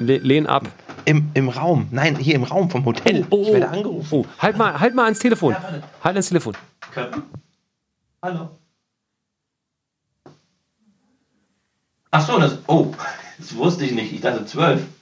[0.00, 0.68] Le lehn ab.
[1.06, 1.88] Im, Im Raum.
[1.90, 3.26] Nein, hier im Raum vom Hotel.
[3.30, 4.08] ich werde angerufen.
[4.10, 5.54] Oh, halt mal, halt mal ans Telefon.
[5.54, 5.82] warte.
[6.04, 6.54] Halt ans Telefon.
[8.22, 8.50] Hallo.
[12.10, 12.58] Ach so, das.
[12.66, 12.92] Oh,
[13.38, 14.12] das wusste ich nicht.
[14.12, 14.82] Ich dachte zwölf.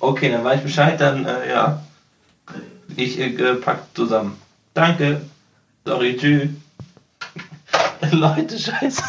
[0.00, 1.80] Okay, dann weiß ich Bescheid, dann, äh, ja.
[2.96, 4.36] Ich äh, pack zusammen.
[4.74, 5.20] Danke.
[5.84, 6.48] Sorry, tschüss.
[8.12, 9.02] Leute, scheiße.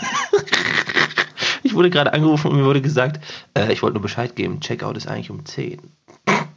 [1.63, 3.23] Ich wurde gerade angerufen und mir wurde gesagt,
[3.53, 4.59] äh, ich wollte nur Bescheid geben.
[4.59, 5.79] Checkout ist eigentlich um 10.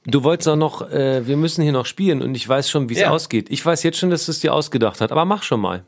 [0.07, 2.95] Du wolltest auch noch, äh, wir müssen hier noch spielen und ich weiß schon, wie
[2.95, 3.11] es Ja.
[3.11, 3.49] ausgeht.
[3.51, 5.83] Ich weiß jetzt schon, dass du es dir ausgedacht hast, aber mach schon mal.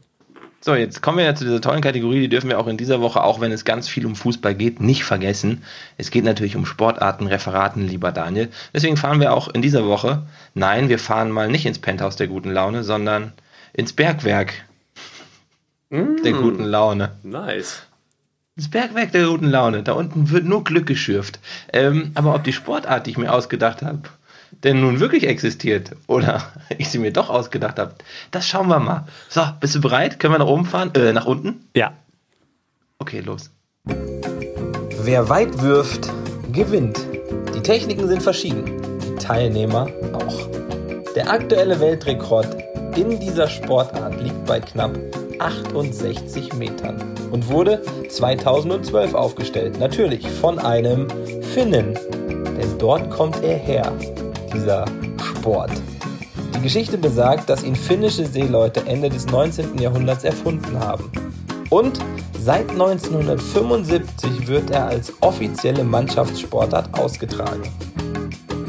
[0.63, 3.01] So, jetzt kommen wir ja zu dieser tollen Kategorie, die dürfen wir auch in dieser
[3.03, 5.63] Woche, auch wenn es ganz viel um Fußball geht, nicht vergessen.
[5.99, 8.49] Es geht natürlich um Sportarten, Referaten, lieber Daniel.
[8.73, 12.27] Deswegen fahren wir auch in dieser Woche, nein, wir fahren mal nicht ins Penthouse der
[12.29, 13.33] guten Laune, sondern
[13.75, 14.55] ins Bergwerk
[15.91, 17.13] der guten Laune.
[17.23, 17.83] Nice.
[18.59, 19.83] Das Bergwerk der guten Laune.
[19.83, 21.41] Da unten wird nur Glück geschürft.
[21.75, 24.01] Ähm, aber ob die Sportart, die ich mir ausgedacht habe,
[24.65, 26.43] denn nun wirklich existiert oder
[26.79, 27.95] ich sie mir doch ausgedacht habe,
[28.31, 29.07] das schauen wir mal.
[29.29, 30.19] So, bist du bereit?
[30.19, 30.91] Können wir nach oben fahren?
[30.95, 31.67] Äh, nach unten?
[31.75, 31.93] Ja.
[32.99, 33.51] Okay, los.
[33.85, 36.11] Wer weit wirft,
[36.51, 36.99] gewinnt.
[37.55, 38.65] Die Techniken sind verschieden,
[39.03, 40.49] die Teilnehmer auch.
[41.15, 42.57] Der aktuelle Weltrekord
[42.97, 44.99] in dieser Sportart liegt bei knapp
[45.39, 49.79] 68 Metern und wurde 2012 aufgestellt.
[49.79, 51.09] Natürlich von einem
[51.55, 51.99] Finnen,
[52.59, 53.93] denn dort kommt er her,
[54.53, 54.85] dieser
[55.23, 55.71] Sport.
[56.55, 59.79] Die Geschichte besagt, dass ihn finnische Seeleute Ende des 19.
[59.79, 61.11] Jahrhunderts erfunden haben.
[61.71, 62.01] Und
[62.39, 67.63] seit 1975 wird er als offizielle Mannschaftssportart ausgetragen.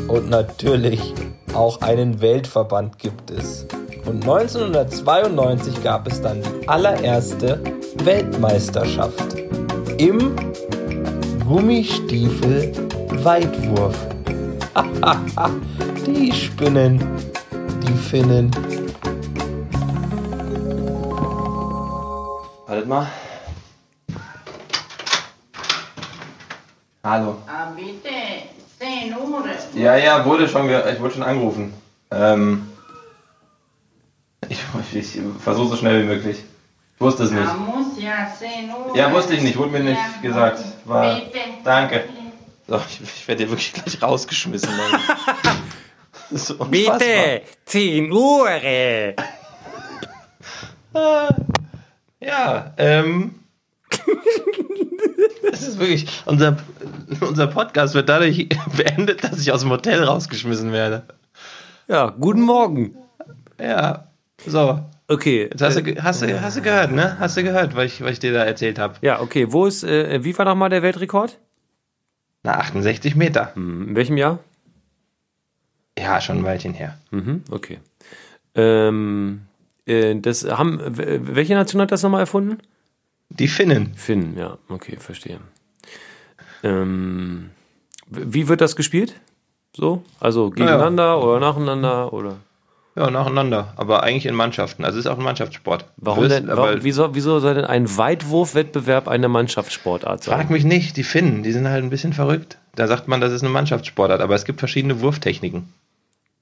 [0.07, 1.13] Und natürlich
[1.53, 3.65] auch einen Weltverband gibt es.
[4.05, 7.59] Und 1992 gab es dann die allererste
[8.07, 9.35] Weltmeisterschaft
[9.97, 10.33] im
[11.45, 12.71] Gummistiefel
[13.21, 13.97] Weitwurf.
[16.05, 17.03] die Spinnen,
[17.83, 18.49] die Finnen.
[22.65, 23.07] Wartet mal.
[27.03, 27.35] Hallo.
[27.45, 28.09] Ah, bitte,
[28.79, 29.43] 10 Uhr.
[29.75, 31.73] Ja, ja, wurde schon, ge ich wurde schon angerufen.
[32.11, 32.69] Ähm,
[34.47, 36.37] ich ich versuche so schnell wie möglich.
[36.97, 37.47] Ich wusste es nicht.
[37.47, 38.97] Ah, muss ja 10 Uhr.
[38.97, 40.63] Ja, wusste ich nicht, wurde mir nicht Ja, gesagt.
[40.85, 41.39] War, Bitte.
[41.63, 42.05] danke.
[42.67, 44.69] So, ich, ich werde dir wirklich gleich rausgeschmissen.
[46.31, 47.39] Unfassbar.
[47.65, 48.49] 10 Uhr.
[52.19, 53.35] Ja, ähm.
[55.49, 56.07] Das ist wirklich.
[56.25, 56.57] Unser,
[57.21, 61.03] unser Podcast wird dadurch beendet, dass ich aus dem Hotel rausgeschmissen werde.
[61.87, 62.95] Ja, guten Morgen.
[63.59, 64.07] Ja.
[64.45, 64.79] So.
[65.09, 65.49] Okay.
[65.59, 67.17] Hast, äh, du, ge- hast, du, hast du gehört, ne?
[67.19, 68.95] Hast du gehört, was ich, was ich dir da erzählt habe?
[69.01, 69.51] ja, okay.
[69.51, 71.39] Wo ist, äh, wie war nochmal der Weltrekord?
[72.43, 73.51] Na, 68 Meter.
[73.55, 74.39] Hm, In welchem Jahr?
[75.97, 76.97] Ja, schon ein Weilchen her.
[77.11, 77.79] Mhm, okay.
[78.55, 79.41] Ähm,
[79.85, 82.57] äh, das haben, welche Nation hat das nochmal erfunden?
[83.29, 83.93] Die Finnen.
[83.95, 85.39] Finn, ja, okay, verstehe.
[86.63, 87.49] Ähm,
[88.09, 89.15] wie wird das gespielt?
[89.75, 90.03] So?
[90.19, 92.37] Also gegeneinander oder nacheinander oder?
[92.97, 94.83] Ja, nacheinander, aber eigentlich in Mannschaften.
[94.83, 95.85] Also es ist auch ein Mannschaftssport.
[95.97, 96.47] Warum Wirst- denn?
[96.47, 100.35] Warum, wieso, wieso soll denn ein Weitwurfwettbewerb eine Mannschaftssportart sein?
[100.35, 102.57] Frag mich nicht, die Finnen, die sind halt ein bisschen verrückt.
[102.75, 105.71] Da sagt man, das ist eine Mannschaftssportart, aber es gibt verschiedene Wurftechniken.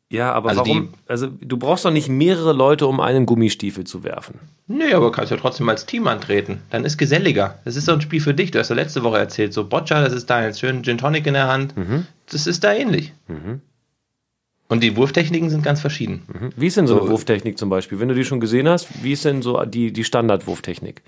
[0.09, 0.93] Ja, aber Also warum?
[1.07, 4.39] Also du brauchst doch nicht mehrere Leute, um einen Gummistiefel zu werfen.
[4.67, 6.61] Nee, aber kannst ja trotzdem als Team antreten.
[6.69, 7.59] Dann ist geselliger.
[7.65, 8.51] Das ist so ein Spiel für dich.
[8.51, 11.27] Du hast ja letzte Woche erzählt, so Boccia, das ist da jetzt schön Gin Tonic
[11.27, 11.73] in der Hand.
[12.31, 13.11] Das ist da ähnlich.
[14.67, 16.23] Und die Wurftechniken sind ganz verschieden.
[16.55, 17.99] Wie ist denn so, eine So- Wurftechnik zum Beispiel?
[17.99, 21.01] Wenn du die schon gesehen hast, wie ist denn so die, die Standardwurftechnik?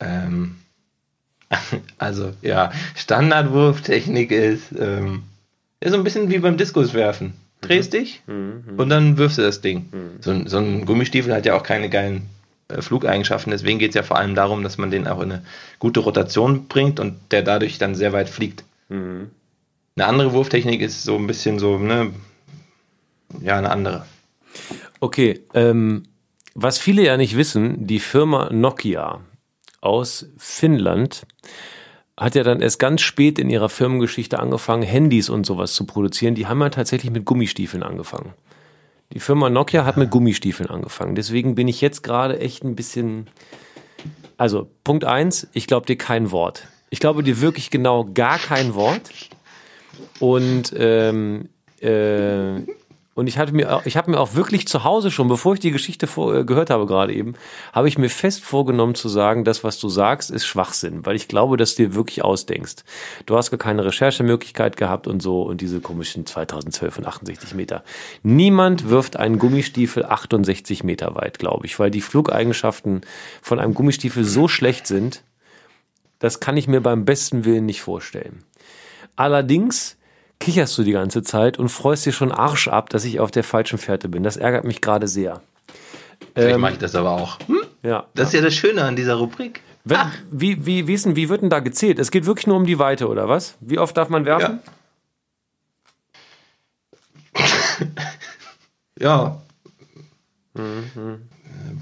[0.00, 0.56] Ähm,
[1.98, 5.22] also, ja, Standardwurftechnik ist, ähm,
[5.80, 7.32] ist so ein bisschen wie beim Diskuswerfen.
[7.60, 8.22] Drehst dich
[8.76, 9.88] und dann wirfst du das Ding.
[10.20, 12.28] So, ein- so ein Gummistiefel hat ja auch keine geilen
[12.68, 15.42] äh, Flugeigenschaften, deswegen geht es ja vor allem darum, dass man den auch in eine
[15.80, 18.62] gute Rotation bringt und der dadurch dann sehr weit fliegt.
[19.96, 22.12] Eine andere Wurftechnik ist so ein bisschen so, ne,
[23.40, 24.06] ja, eine andere.
[25.00, 26.04] Okay, ähm,
[26.54, 29.20] was viele ja nicht wissen, die Firma Nokia
[29.80, 31.26] aus Finnland
[32.16, 36.34] hat ja dann erst ganz spät in ihrer Firmengeschichte angefangen, Handys und sowas zu produzieren.
[36.34, 38.34] Die haben ja tatsächlich mit Gummistiefeln angefangen.
[39.12, 41.14] Die Firma Nokia hat mit Gummistiefeln angefangen.
[41.14, 43.28] Deswegen bin ich jetzt gerade echt ein bisschen.
[44.36, 46.68] Also, Punkt eins, ich glaube dir kein Wort.
[46.90, 49.10] Ich glaube dir wirklich genau gar kein Wort.
[50.20, 51.48] Und ähm,
[51.80, 52.60] äh,
[53.18, 55.72] und ich hatte mir, ich habe mir auch wirklich zu Hause schon, bevor ich die
[55.72, 57.34] Geschichte vor, äh, gehört habe gerade eben,
[57.72, 61.26] habe ich mir fest vorgenommen zu sagen, das, was du sagst, ist Schwachsinn, weil ich
[61.26, 62.84] glaube, dass du dir wirklich ausdenkst.
[63.26, 67.82] Du hast gar keine Recherchemöglichkeit gehabt und so und diese komischen 2012 und 68 Meter.
[68.22, 73.00] Niemand wirft einen Gummistiefel 68 Meter weit, glaube ich, weil die Flugeigenschaften
[73.42, 75.24] von einem Gummistiefel so schlecht sind,
[76.20, 78.44] das kann ich mir beim besten Willen nicht vorstellen.
[79.16, 79.97] Allerdings
[80.40, 83.44] kicherst du die ganze Zeit und freust dir schon Arsch ab, dass ich auf der
[83.44, 84.22] falschen Fährte bin.
[84.22, 85.40] Das ärgert mich gerade sehr.
[86.34, 87.38] Vielleicht Ähm, mache ich das aber auch.
[87.46, 87.60] Hm?
[87.82, 88.06] Ja.
[88.14, 89.60] Das ist ja das Schöne an dieser Rubrik.
[89.84, 89.98] Wenn,
[90.30, 91.98] wie, wie, wie, ist denn, wie wird denn da gezählt?
[91.98, 93.56] Es geht wirklich nur um die Weite, oder was?
[93.60, 94.60] Wie oft darf man werfen?
[98.98, 99.40] Ja.
[100.54, 101.22] Mhm.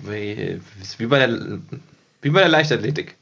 [0.05, 1.59] Wie, ist wie, bei der,
[2.21, 3.17] wie bei der Leichtathletik.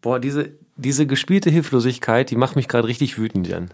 [0.00, 3.72] Boah, diese, diese gespielte Hilflosigkeit, die macht mich gerade richtig wütend, Jan.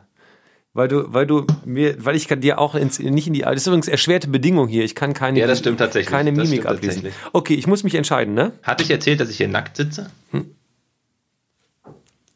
[0.79, 3.57] Weil du, weil du mir, weil ich kann dir auch ins, nicht in die, das
[3.57, 4.85] ist übrigens erschwerte Bedingung hier.
[4.85, 6.09] Ich kann keine, Ja, das stimmt tatsächlich.
[6.09, 7.09] keine Mimik ablesen.
[7.33, 8.53] Okay, ich muss mich entscheiden, ne?
[8.63, 10.09] Hatte ich erzählt, dass ich hier nackt sitze?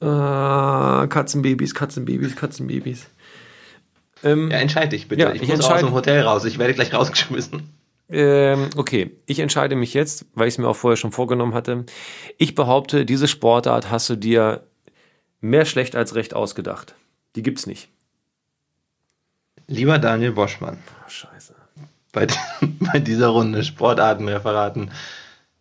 [0.00, 3.06] Äh, Katzenbabys, Katzenbabys, Katzenbabys.
[4.24, 5.22] Ähm, Ja, entscheide dich bitte.
[5.22, 6.44] Ja, ich, ich muss aus dem Hotel raus.
[6.44, 7.62] Ich werde gleich rausgeschmissen.
[8.10, 11.84] Ähm, okay, ich entscheide mich jetzt, weil ich es mir auch vorher schon vorgenommen hatte.
[12.38, 14.66] Ich behaupte, diese Sportart hast du dir
[15.40, 16.96] mehr schlecht als recht ausgedacht.
[17.36, 17.88] Die gibt's nicht.
[19.72, 21.54] Lieber Daniel Boschmann, Oh, scheiße.
[22.12, 22.26] bei,
[22.92, 24.90] bei dieser Runde Sportarten mehr verraten,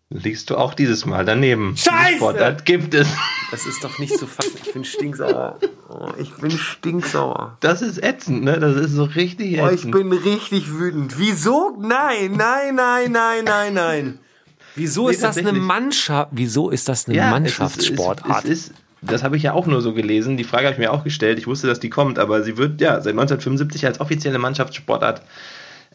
[0.09, 1.75] liegst du auch dieses Mal daneben.
[1.75, 2.17] Diese Scheiße!
[2.17, 3.07] Sportart gibt es.
[3.51, 4.51] Das ist doch nicht zu fassen.
[4.63, 5.57] Ich bin stinksauer.
[5.89, 7.57] Oh, ich bin stinksauer.
[7.61, 8.59] Das ist ätzend, ne?
[8.59, 9.91] Das ist so richtig Oh, ich ätzend.
[9.93, 11.17] bin richtig wütend.
[11.17, 11.77] Wieso?
[11.79, 14.19] Nein, nein, nein, nein, nein, nein.
[14.75, 15.53] Wieso Nee, ist das eine.
[15.53, 16.29] Mannschaft?
[16.33, 18.45] Wieso ist das eine Mannschaftssportart?
[18.45, 20.37] Es ist, es ist, das habe ich ja auch nur so gelesen.
[20.37, 21.39] Die Frage habe ich mir auch gestellt.
[21.39, 25.23] Ich wusste, dass die kommt, aber sie wird ja seit 1975 als offizielle Mannschaftssportart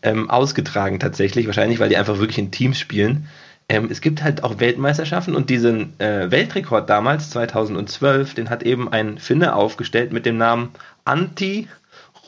[0.02, 1.46] ähm, ausgetragen tatsächlich.
[1.46, 3.28] Wahrscheinlich, weil die einfach wirklich in Teams spielen.
[3.68, 8.92] Ähm, es gibt halt auch Weltmeisterschaften und diesen äh, Weltrekord damals, 2012, den hat eben
[8.92, 10.70] ein Finne aufgestellt mit dem Namen
[11.04, 11.68] Antti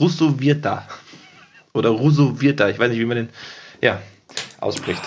[0.01, 0.87] Rusovirta.
[1.73, 3.29] Oder Rusovirta, ich weiß nicht, wie man den
[3.81, 4.01] ja,
[4.61, 5.03] ausspricht.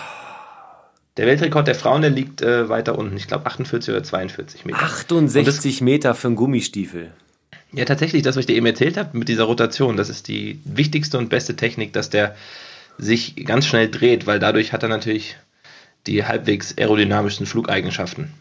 [1.22, 3.16] Der Weltrekord der Frauen, der liegt äh, weiter unten.
[3.16, 4.82] Ich glaube 48 oder 42 Meter.
[4.82, 7.12] 68 Meter für einen Gummistiefel.
[7.72, 10.60] Ja, tatsächlich, das, was ich dir eben erzählt habe mit dieser Rotation, das ist die
[10.66, 12.36] wichtigste und beste Technik, dass der
[12.98, 15.38] sich ganz schnell dreht, weil dadurch hat er natürlich
[16.08, 18.34] die halbwegs aerodynamischen Flugeigenschaften.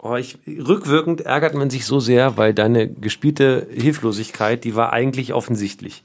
[0.00, 5.34] Oh, ich, rückwirkend ärgert man sich so sehr, weil deine gespielte Hilflosigkeit, die war eigentlich
[5.34, 6.02] offensichtlich.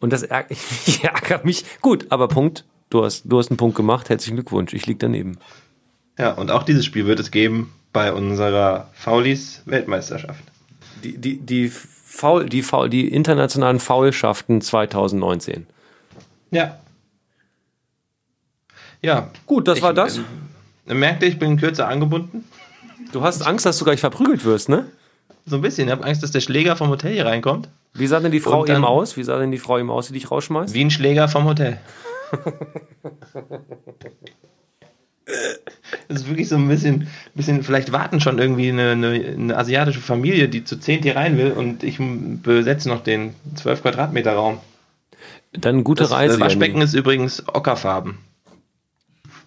[0.00, 1.64] Und das ärgert, ich ärgert mich.
[1.80, 2.64] Gut, aber Punkt.
[2.90, 4.08] Du hast, du hast einen Punkt gemacht.
[4.08, 4.72] Herzlichen Glückwunsch.
[4.72, 5.38] Ich lieg daneben.
[6.18, 10.42] Ja, und auch dieses Spiel wird es geben bei unserer Faulis Weltmeisterschaft.
[11.04, 15.66] Die, die, die, Foul, die, Foul, die internationalen Foulschaften 2019.
[16.50, 16.78] Ja.
[19.02, 19.30] Ja.
[19.46, 20.20] Gut, das ich, war das.
[20.88, 22.44] äh, merkte, ich bin kürzer angebunden.
[23.12, 24.86] Du hast Angst, dass du gleich verprügelt wirst, ne?
[25.46, 25.88] So ein bisschen.
[25.88, 27.68] Ich habe Angst, dass der Schläger vom Hotel hier reinkommt.
[27.94, 29.16] Wie sah denn die Frau dann- eben aus?
[29.16, 30.74] Wie sah denn die Frau eben aus, die dich rausschmeißt?
[30.74, 31.78] Wie ein Schläger vom Hotel.
[36.08, 40.00] Das ist wirklich so ein bisschen, bisschen vielleicht warten schon irgendwie eine, eine, eine asiatische
[40.00, 41.98] Familie, die zu zehnt hier rein will und ich
[42.42, 44.58] besetze noch den 12 Quadratmeter Raum.
[45.52, 46.34] Dann gute Das, Reise.
[46.38, 48.18] das Waschbecken ist übrigens ockerfarben.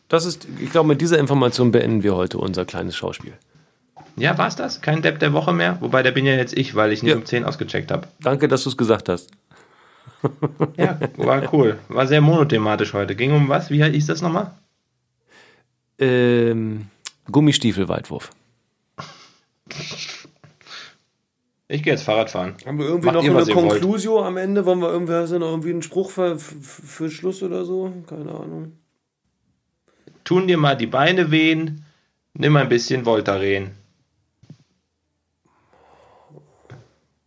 [0.07, 3.33] Das ist, ich glaube, mit dieser Information beenden wir heute unser kleines Schauspiel.
[4.17, 4.81] Ja, war's das?
[4.81, 5.77] Kein Depp der Woche mehr?
[5.79, 7.17] Wobei, der bin ja jetzt ich, weil ich nicht Ja.
[7.17, 8.07] um 10 ausgecheckt habe.
[8.21, 9.29] Danke, dass du es gesagt hast.
[10.77, 11.79] Ja, war cool.
[11.87, 13.15] War sehr monothematisch heute.
[13.15, 13.69] Ging um was?
[13.69, 14.51] Wie hieß das nochmal?
[15.97, 16.87] Ähm,
[17.31, 18.31] Gummistiefelweitwurf.
[21.67, 22.55] Ich gehe jetzt Fahrrad fahren.
[22.65, 23.51] Haben wir irgendwie Macht noch eine wollt.
[23.51, 24.65] Conclusio am Ende?
[24.65, 27.93] Wollen wir irgendwie, hast du noch irgendwie einen Spruch für, für, für Schluss oder so?
[28.07, 28.73] Keine Ahnung.
[30.25, 31.85] Tun dir mal die Beine wehen,
[32.33, 33.71] nimm ein bisschen Voltaren.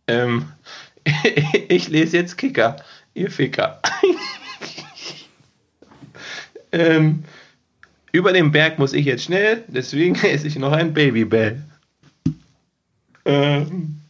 [0.07, 0.45] Ähm,
[1.69, 2.77] ich lese jetzt Kicker,
[3.13, 3.79] ihr Ficker.
[6.71, 7.23] ähm,
[8.11, 11.63] über den Berg muss ich jetzt schnell, deswegen esse ich noch ein Babybell.
[13.25, 14.01] Ähm,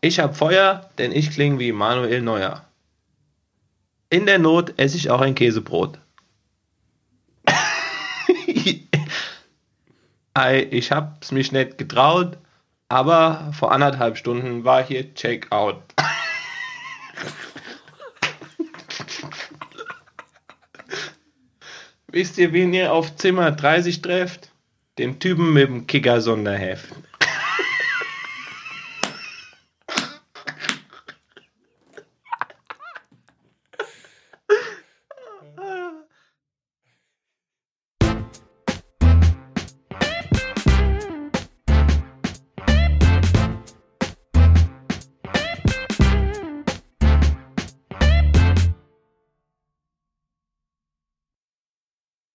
[0.00, 2.64] ich hab Feuer, denn ich klinge wie Manuel Neuer.
[4.10, 5.98] In der Not esse ich auch ein Käsebrot.
[10.70, 12.36] Ich hab's mich nicht getraut,
[12.88, 15.82] aber vor anderthalb Stunden war hier Checkout.
[22.08, 24.52] Wisst ihr, wen ihr auf Zimmer 30 trefft?
[24.98, 26.88] Den Typen mit dem Kicker-Sonderheft.